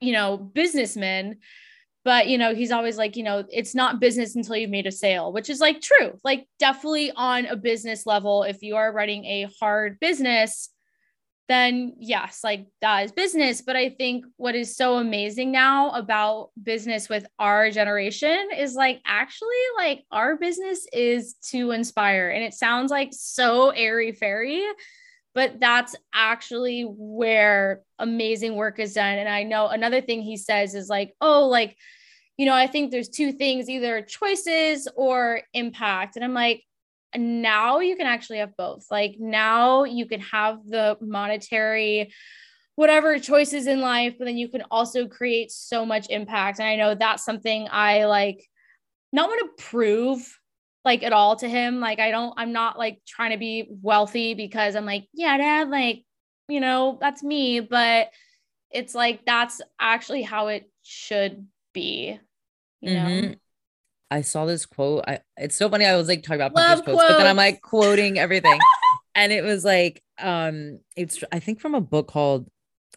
[0.00, 1.36] you know, businessman
[2.04, 4.92] but you know he's always like you know it's not business until you've made a
[4.92, 6.18] sale which is like true.
[6.22, 10.70] Like definitely on a business level if you are running a hard business
[11.46, 13.60] then yes like that is business.
[13.60, 19.00] But i think what is so amazing now about business with our generation is like
[19.06, 22.30] actually like our business is to inspire.
[22.30, 24.62] And it sounds like so airy fairy
[25.34, 29.18] but that's actually where amazing work is done.
[29.18, 31.76] And i know another thing he says is like oh like
[32.36, 36.16] you know i think there's two things either choices or impact.
[36.16, 36.62] And i'm like
[37.16, 38.86] now you can actually have both.
[38.90, 42.12] Like now you can have the monetary
[42.76, 46.58] whatever choices in life but then you can also create so much impact.
[46.58, 48.44] And i know that's something i like
[49.12, 50.38] not want to prove
[50.84, 51.80] like at all to him.
[51.80, 55.70] Like I don't, I'm not like trying to be wealthy because I'm like, yeah, dad,
[55.70, 56.04] like,
[56.48, 57.60] you know, that's me.
[57.60, 58.10] But
[58.70, 62.18] it's like that's actually how it should be.
[62.80, 63.20] You mm-hmm.
[63.28, 63.34] know?
[64.10, 65.04] I saw this quote.
[65.06, 65.86] I it's so funny.
[65.86, 68.58] I was like talking about quotes, quotes, but then I'm like quoting everything.
[69.14, 72.48] and it was like, um, it's I think from a book called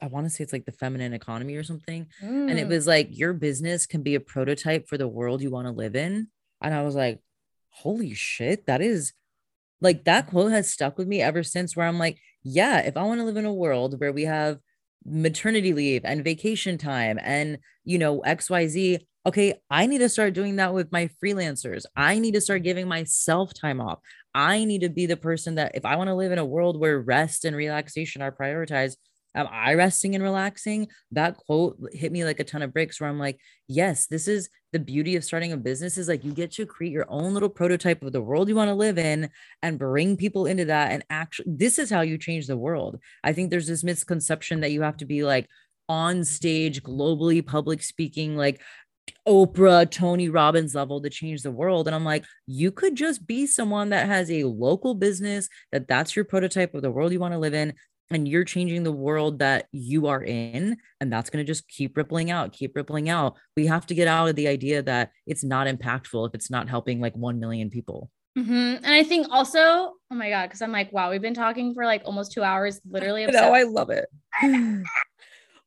[0.01, 2.07] I want to say it's like the feminine economy or something.
[2.21, 2.51] Mm.
[2.51, 2.69] And it mm.
[2.69, 5.95] was like your business can be a prototype for the world you want to live
[5.95, 6.27] in.
[6.61, 7.19] And I was like,
[7.79, 9.13] holy shit, that is
[9.81, 13.03] like that quote has stuck with me ever since where I'm like, yeah, if I
[13.03, 14.59] want to live in a world where we have
[15.05, 20.55] maternity leave and vacation time and, you know, XYZ, okay, I need to start doing
[20.55, 21.83] that with my freelancers.
[21.95, 23.99] I need to start giving myself time off.
[24.33, 26.79] I need to be the person that if I want to live in a world
[26.79, 28.97] where rest and relaxation are prioritized,
[29.37, 30.87] am I resting and relaxing?
[31.11, 34.49] That quote hit me like a ton of bricks where I'm like, yes, this is
[34.73, 37.49] the beauty of starting a business is like you get to create your own little
[37.49, 39.29] prototype of the world you want to live in
[39.61, 40.91] and bring people into that.
[40.91, 42.99] And actually, this is how you change the world.
[43.23, 45.47] I think there's this misconception that you have to be like
[45.87, 48.61] on stage, globally public speaking, like
[49.25, 51.87] Oprah, Tony Robbins level to change the world.
[51.87, 56.15] And I'm like, you could just be someone that has a local business, that that's
[56.15, 57.73] your prototype of the world you want to live in
[58.09, 61.97] and you're changing the world that you are in and that's going to just keep
[61.97, 63.35] rippling out keep rippling out.
[63.55, 66.69] We have to get out of the idea that it's not impactful if it's not
[66.69, 68.09] helping like 1 million people.
[68.37, 68.85] Mm-hmm.
[68.85, 71.85] and i think also oh my god because i'm like wow we've been talking for
[71.85, 74.05] like almost two hours literally no i love it.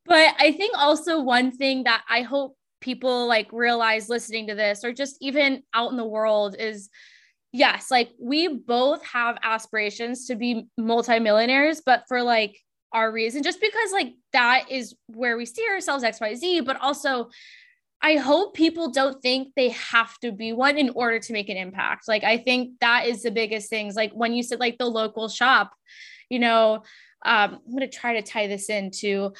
[0.07, 4.84] But i think also one thing that i hope people like realize listening to this
[4.84, 6.88] or just even out in the world is
[7.53, 12.59] yes, like we both have aspirations to be multimillionaires, but for like
[12.92, 17.30] our reason, just because like that is where we see ourselves, XYZ, but also
[18.03, 21.57] I hope people don't think they have to be one in order to make an
[21.57, 22.09] impact.
[22.09, 23.94] Like I think that is the biggest things.
[23.94, 25.72] Like when you said like the local shop,
[26.30, 26.82] you know,
[27.24, 29.32] um, I'm gonna try to tie this into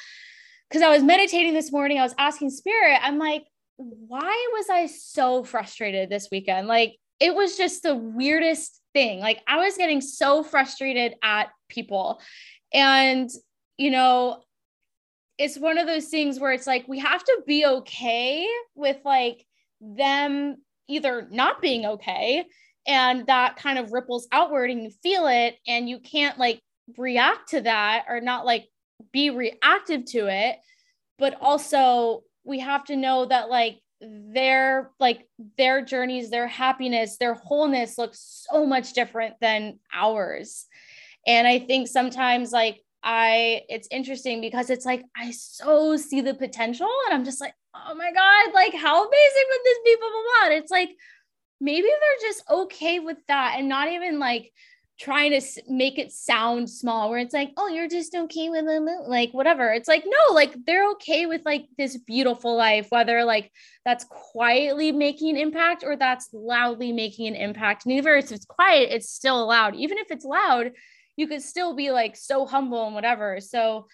[0.69, 1.97] because I was meditating this morning.
[1.97, 3.43] I was asking spirit, I'm like,
[3.77, 6.67] why was I so frustrated this weekend?
[6.67, 9.19] Like it was just the weirdest thing.
[9.19, 12.19] Like I was getting so frustrated at people.
[12.73, 13.29] And,
[13.77, 14.41] you know,
[15.37, 19.45] it's one of those things where it's like we have to be okay with like
[19.79, 20.57] them
[20.87, 22.45] either not being okay
[22.87, 26.59] and that kind of ripples outward and you feel it and you can't like
[26.97, 28.65] react to that or not like
[29.11, 30.57] be reactive to it
[31.17, 35.27] but also we have to know that like their like
[35.57, 40.65] their journeys their happiness their wholeness looks so much different than ours.
[41.27, 46.33] And i think sometimes like i it's interesting because it's like i so see the
[46.33, 50.09] potential and i'm just like oh my god like how amazing would this be blah
[50.09, 50.49] blah blah.
[50.49, 50.89] And it's like
[51.59, 54.51] maybe they're just okay with that and not even like
[55.01, 59.07] trying to make it sound small where it's like oh you're just okay with it
[59.07, 59.73] like whatever.
[59.73, 63.51] It's like no like they're okay with like this beautiful life whether like
[63.83, 67.87] that's quietly making an impact or that's loudly making an impact.
[67.87, 69.75] Neither if it's quiet it's still loud.
[69.75, 70.71] Even if it's loud
[71.17, 73.39] you could still be like so humble and whatever.
[73.41, 73.87] So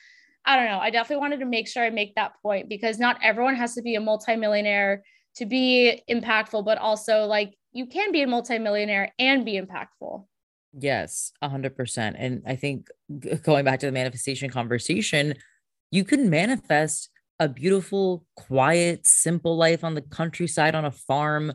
[0.46, 0.80] i don't know.
[0.80, 3.82] I definitely wanted to make sure i make that point because not everyone has to
[3.82, 5.04] be a multimillionaire
[5.38, 10.26] to be impactful but also like you can be a multimillionaire and be impactful
[10.74, 12.16] Yes, a hundred percent.
[12.20, 12.88] And I think
[13.44, 15.36] going back to the manifestation conversation,
[15.92, 17.10] you can manifest
[17.40, 21.54] a beautiful, quiet, simple life on the countryside on a farm,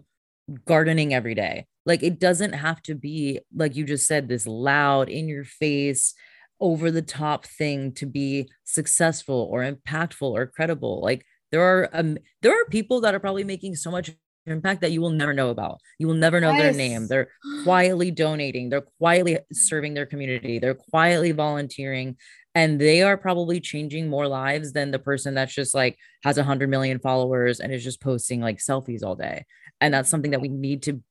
[0.67, 1.67] gardening every day.
[1.85, 6.15] Like it doesn't have to be, like you just said, this loud, in your face,
[6.61, 11.01] over the top thing to be successful or impactful or credible.
[11.03, 14.11] Like there are um, there are people that are probably making so much
[14.47, 15.81] impact that you will never know about.
[15.99, 16.61] You will never know yes.
[16.61, 17.07] their name.
[17.07, 17.29] They're
[17.65, 22.17] quietly donating, they're quietly serving their community, they're quietly volunteering,
[22.55, 26.45] and they are probably changing more lives than the person that's just like has a
[26.45, 29.45] hundred million followers and is just posting like selfies all day.
[29.81, 31.03] And that's something that we need to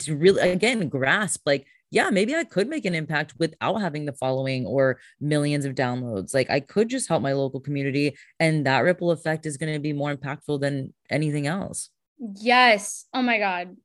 [0.00, 4.12] to really again grasp like yeah, maybe I could make an impact without having the
[4.12, 6.34] following or millions of downloads.
[6.34, 9.78] Like I could just help my local community, and that ripple effect is going to
[9.78, 11.90] be more impactful than anything else.
[12.18, 13.06] Yes.
[13.12, 13.76] Oh my God.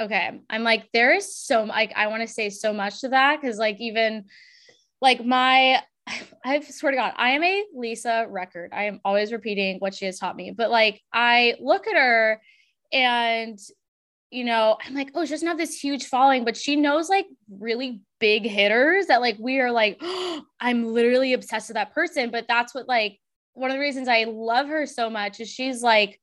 [0.00, 0.40] Okay.
[0.50, 3.58] I'm like, there is so like I want to say so much to that because
[3.58, 4.24] like even
[5.00, 5.82] like my
[6.44, 8.70] I swear to God, I am a Lisa record.
[8.72, 10.50] I am always repeating what she has taught me.
[10.50, 12.40] But like I look at her
[12.92, 13.58] and
[14.30, 17.26] you know, I'm like, oh, she doesn't have this huge following, but she knows like
[17.48, 22.30] really big hitters that like we are like, oh, I'm literally obsessed with that person.
[22.30, 23.20] But that's what like
[23.52, 26.20] one of the reasons I love her so much is she's like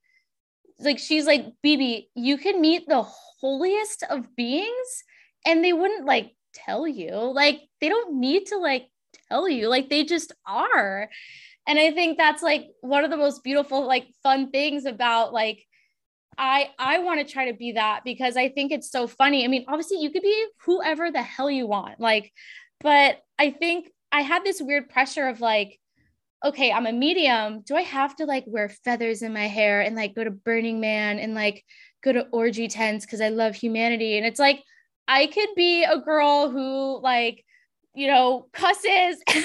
[0.84, 5.04] like she's like bb you can meet the holiest of beings
[5.44, 7.14] and they wouldn't like tell you.
[7.14, 8.86] Like they don't need to like
[9.28, 9.68] tell you.
[9.68, 11.08] Like they just are.
[11.66, 15.64] And i think that's like one of the most beautiful like fun things about like
[16.36, 19.44] i i want to try to be that because i think it's so funny.
[19.44, 22.32] I mean obviously you could be whoever the hell you want like
[22.80, 25.78] but i think i had this weird pressure of like
[26.44, 27.62] okay, I'm a medium.
[27.62, 30.80] Do I have to like wear feathers in my hair and like go to Burning
[30.80, 31.64] Man and like
[32.02, 34.16] go to orgy tents because I love humanity?
[34.16, 34.62] And it's like,
[35.06, 37.44] I could be a girl who like,
[37.94, 39.44] you know, cusses like,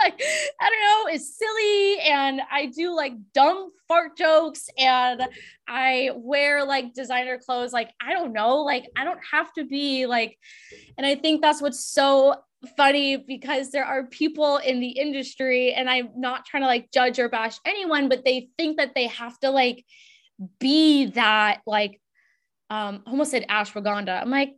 [0.00, 0.22] like,
[0.60, 1.98] I don't know, is silly.
[2.00, 5.22] And I do like dumb fart jokes and
[5.68, 7.72] I wear like designer clothes.
[7.72, 10.38] Like, I don't know, like, I don't have to be like,
[10.96, 12.36] and I think that's what's so
[12.76, 17.18] funny because there are people in the industry and I'm not trying to like judge
[17.18, 19.84] or bash anyone but they think that they have to like
[20.58, 22.00] be that like
[22.68, 24.20] um almost said ashwagandha.
[24.20, 24.54] I'm like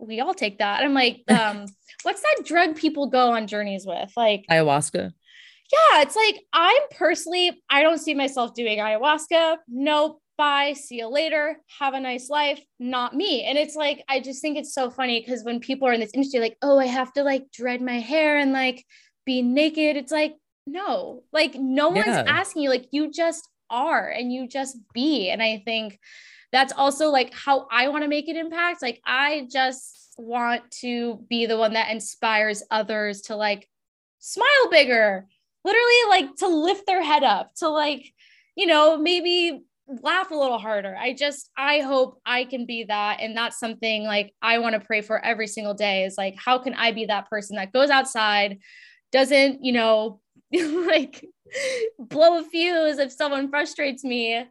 [0.00, 0.82] we all take that.
[0.82, 1.66] I'm like um
[2.02, 4.12] what's that drug people go on journeys with?
[4.16, 5.12] Like ayahuasca.
[5.72, 9.58] Yeah it's like I'm personally I don't see myself doing ayahuasca.
[9.68, 13.44] Nope bye, see you later, have a nice life, not me.
[13.44, 16.14] And it's like, I just think it's so funny because when people are in this
[16.14, 18.86] industry, like, oh, I have to like dread my hair and like
[19.26, 20.36] be naked, it's like,
[20.66, 22.06] no, like no yeah.
[22.06, 25.28] one's asking you, like, you just are and you just be.
[25.28, 25.98] And I think
[26.52, 28.80] that's also like how I want to make an impact.
[28.80, 33.68] Like, I just want to be the one that inspires others to like
[34.20, 35.26] smile bigger,
[35.66, 38.10] literally, like to lift their head up, to like,
[38.56, 39.64] you know, maybe
[40.02, 40.96] laugh a little harder.
[40.96, 43.18] I just, I hope I can be that.
[43.20, 46.58] And that's something like I want to pray for every single day is like, how
[46.58, 48.58] can I be that person that goes outside,
[49.12, 50.20] doesn't, you know,
[50.52, 51.24] like
[51.98, 54.46] blow a fuse if someone frustrates me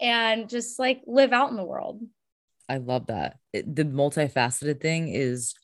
[0.00, 2.02] and just like live out in the world.
[2.68, 3.38] I love that.
[3.52, 5.54] It, the multifaceted thing is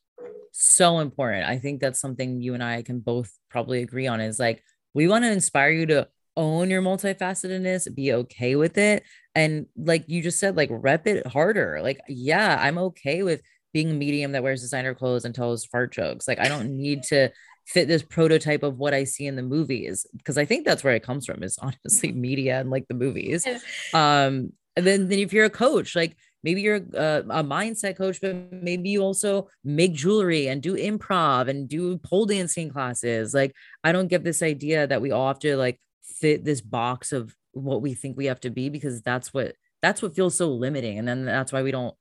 [0.53, 1.49] so important.
[1.49, 4.63] I think that's something you and I can both probably agree on is like,
[4.95, 9.05] we want to inspire you to own your multifacetedness, be okay with it.
[9.35, 11.81] And like you just said, like rep it harder.
[11.83, 15.93] Like, yeah, I'm okay with being a medium that wears designer clothes and tells fart
[15.93, 16.27] jokes.
[16.27, 17.31] Like, I don't need to
[17.67, 20.95] fit this prototype of what I see in the movies because I think that's where
[20.95, 23.47] it comes from is honestly media and like the movies.
[23.95, 28.21] Um, and then, then if you're a coach, like maybe you're a, a, mindset coach,
[28.21, 33.35] but maybe you also make jewelry and do improv and do pole dancing classes.
[33.35, 33.55] Like,
[33.85, 37.35] I don't get this idea that we all have to like fit this box of
[37.53, 40.99] what we think we have to be because that's what that's what feels so limiting
[40.99, 41.95] and then that's why we don't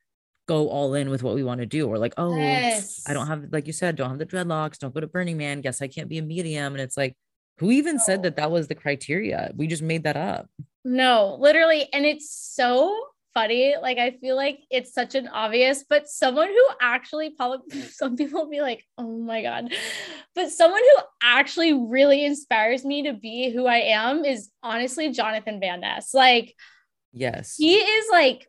[0.50, 1.88] go all in with what we want to do.
[1.88, 3.04] We're like, oh, yes.
[3.08, 5.62] I don't have, like you said, don't have the dreadlocks, don't go to Burning Man.
[5.62, 6.74] Guess I can't be a medium.
[6.74, 7.16] And it's like,
[7.60, 8.02] who even no.
[8.04, 9.52] said that that was the criteria?
[9.56, 10.50] We just made that up.
[10.84, 11.88] No, literally.
[11.94, 13.00] And it's so
[13.34, 13.76] funny.
[13.82, 18.42] Like I feel like it's such an obvious, but someone who actually probably some people
[18.42, 19.74] will be like, oh my God.
[20.36, 25.60] But someone who actually really inspires me to be who I am is honestly Jonathan
[25.60, 26.14] Van Ness.
[26.14, 26.56] Like,
[27.12, 28.48] yes, he is like,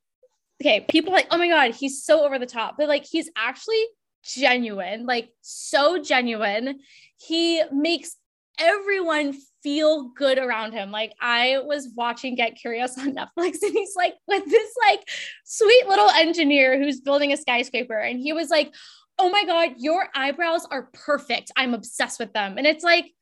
[0.62, 3.82] okay, people like, oh my God, he's so over the top, but like he's actually
[4.24, 6.80] genuine, like so genuine.
[7.18, 8.16] He makes
[8.58, 10.90] everyone feel good around him.
[10.90, 15.08] Like I was watching Get Curious on Netflix and he's like with this like
[15.44, 18.74] sweet little engineer who's building a skyscraper and he was like,
[19.18, 21.52] "Oh my god, your eyebrows are perfect.
[21.56, 23.12] I'm obsessed with them." And it's like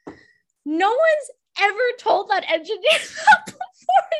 [0.64, 1.30] no one's
[1.61, 3.59] ever told that engineer that before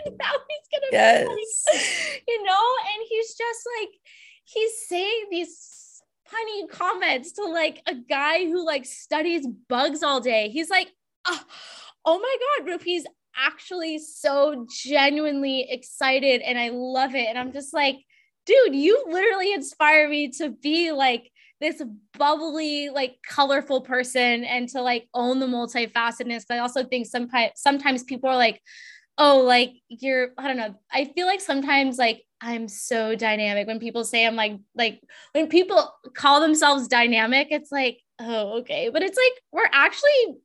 [0.07, 1.65] and now he's going to yes.
[1.73, 3.91] Like, you know, and he's just like
[4.45, 10.49] he's saying these funny comments to like a guy who like studies bugs all day.
[10.49, 10.89] He's like,
[11.27, 11.41] oh,
[12.05, 17.27] oh my God, Rupi's actually so genuinely excited and I love it.
[17.29, 17.97] And I'm just like,
[18.47, 21.31] dude, you literally inspire me to be like
[21.61, 21.83] this
[22.17, 26.45] bubbly, like colorful person and to like own the multifacetedness.
[26.49, 28.61] But I also think sometimes sometimes people are like,
[29.19, 30.75] oh, like you're, I don't know.
[30.93, 33.67] I feel like sometimes like I'm so dynamic.
[33.67, 35.01] When people say I'm like, like
[35.33, 38.91] when people call themselves dynamic, it's like, oh, okay.
[38.93, 40.37] But it's like we're actually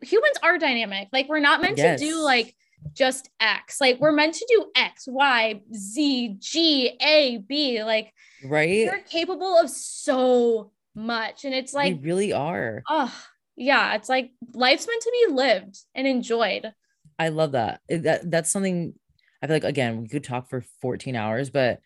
[0.00, 1.08] humans are dynamic.
[1.12, 2.00] Like we're not meant yes.
[2.00, 2.54] to do like
[2.92, 3.80] just X.
[3.80, 7.82] Like we're meant to do X, Y, Z, G, A, B.
[7.82, 8.12] Like
[8.44, 8.88] right.
[8.90, 11.44] We're capable of so much.
[11.44, 12.82] And it's like we really are.
[12.88, 13.14] Oh,
[13.56, 13.94] yeah.
[13.94, 16.72] It's like life's meant to be lived and enjoyed.
[17.18, 17.80] I love that.
[17.88, 18.94] That that's something
[19.42, 21.80] I feel like again, we could talk for 14 hours, but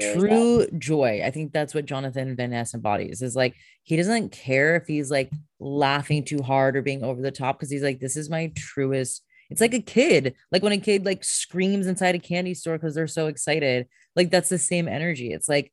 [0.00, 0.78] True that.
[0.78, 1.22] joy.
[1.24, 5.10] I think that's what Jonathan Van Ness embodies is like he doesn't care if he's
[5.10, 5.30] like
[5.60, 9.22] laughing too hard or being over the top because he's like, this is my truest.
[9.48, 12.96] It's like a kid, like when a kid like screams inside a candy store because
[12.96, 13.86] they're so excited.
[14.16, 15.32] Like that's the same energy.
[15.32, 15.72] It's like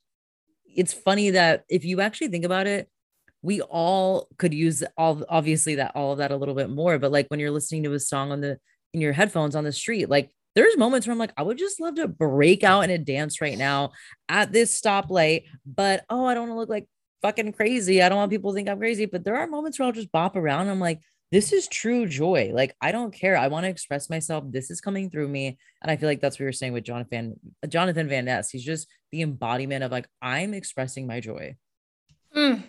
[0.65, 2.89] it's funny that if you actually think about it,
[3.41, 6.99] we all could use all obviously that all of that a little bit more.
[6.99, 8.59] But like when you're listening to a song on the
[8.93, 11.81] in your headphones on the street, like there's moments where I'm like, I would just
[11.81, 13.91] love to break out in a dance right now
[14.29, 16.87] at this stoplight, but oh, I don't want to look like
[17.21, 18.01] fucking crazy.
[18.03, 20.11] I don't want people to think I'm crazy, but there are moments where I'll just
[20.11, 20.69] bop around.
[20.69, 20.99] I'm like,
[21.31, 22.51] this is true joy.
[22.53, 23.35] Like, I don't care.
[23.35, 24.43] I want to express myself.
[24.47, 25.57] This is coming through me.
[25.81, 28.51] And I feel like that's what you're saying with Jonathan, Jonathan Van Ness.
[28.51, 31.55] He's just the embodiment of like, I'm expressing my joy.
[32.35, 32.63] Mm,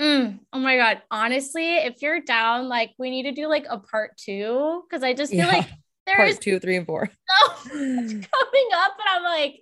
[0.00, 0.38] mm.
[0.52, 1.02] Oh my God.
[1.10, 4.84] Honestly, if you're down, like, we need to do like a part two.
[4.92, 5.52] Cause I just feel yeah.
[5.52, 5.68] like
[6.06, 7.10] there's part two, three, and four.
[7.64, 9.60] So coming up, and I'm like,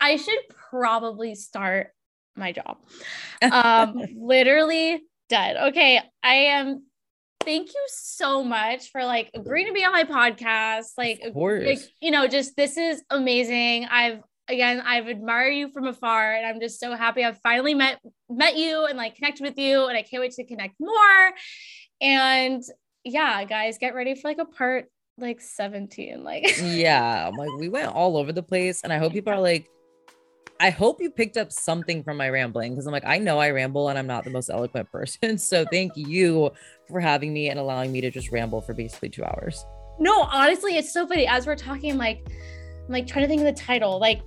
[0.00, 0.38] I should
[0.70, 1.88] probably start
[2.36, 2.78] my job.
[3.42, 5.56] Um, literally dead.
[5.68, 6.84] Okay, I am.
[7.44, 10.92] Thank you so much for like agreeing to be on my podcast.
[10.96, 13.86] Like, like you know, just this is amazing.
[13.90, 18.00] I've again, I've admired you from afar, and I'm just so happy I've finally met
[18.28, 21.32] met you and like connected with you, and I can't wait to connect more.
[22.00, 22.62] And
[23.04, 24.86] yeah, guys, get ready for like a part
[25.18, 29.32] like 17 like yeah like we went all over the place and i hope people
[29.32, 29.70] are like
[30.60, 33.50] i hope you picked up something from my rambling because i'm like i know i
[33.50, 36.50] ramble and i'm not the most eloquent person so thank you
[36.88, 39.64] for having me and allowing me to just ramble for basically two hours.
[39.98, 43.40] No honestly it's so funny as we're talking I'm like i'm like trying to think
[43.40, 44.20] of the title like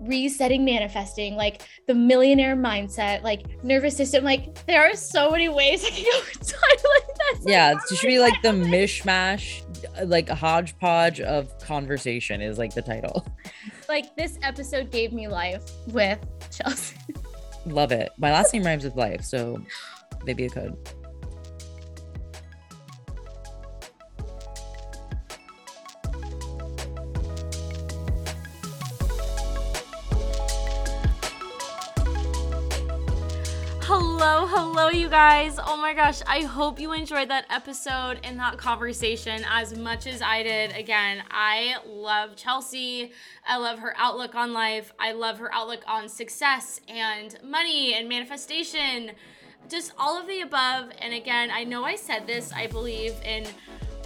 [0.00, 5.84] resetting manifesting like the millionaire mindset like nervous system like there are so many ways
[5.84, 9.62] i can go with that yeah it oh should be like the mishmash
[10.04, 13.26] like a hodgepodge of conversation is like the title.
[13.88, 16.18] Like this episode gave me life with
[16.50, 16.96] chelsea.
[17.66, 18.10] Love it.
[18.18, 19.62] My last name rhymes with life so
[20.24, 20.76] maybe it could
[34.24, 35.58] Hello, hello, you guys.
[35.58, 40.22] Oh my gosh, I hope you enjoyed that episode and that conversation as much as
[40.22, 40.76] I did.
[40.76, 43.10] Again, I love Chelsea.
[43.44, 44.92] I love her outlook on life.
[45.00, 49.10] I love her outlook on success and money and manifestation.
[49.68, 50.90] Just all of the above.
[51.00, 53.44] And again, I know I said this, I believe, in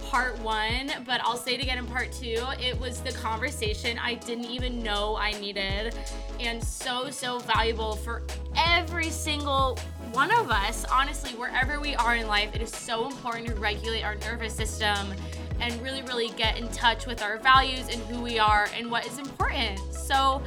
[0.09, 2.43] part one, but I'll say it again in part two.
[2.59, 5.95] It was the conversation I didn't even know I needed,
[6.39, 8.23] and so, so valuable for
[8.55, 9.77] every single
[10.13, 10.85] one of us.
[10.91, 15.13] Honestly, wherever we are in life, it is so important to regulate our nervous system
[15.59, 19.05] and really, really get in touch with our values and who we are and what
[19.05, 19.79] is important.
[19.93, 20.41] So,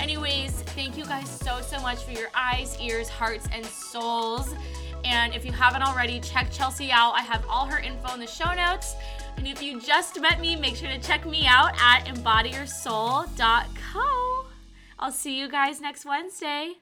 [0.00, 4.54] anyways, thank you guys so, so much for your eyes, ears, hearts, and souls.
[5.04, 7.14] And if you haven't already, check Chelsea out.
[7.14, 8.94] I have all her info in the show notes.
[9.36, 14.46] And if you just met me, make sure to check me out at embodyoursoul.co.
[14.98, 16.81] I'll see you guys next Wednesday.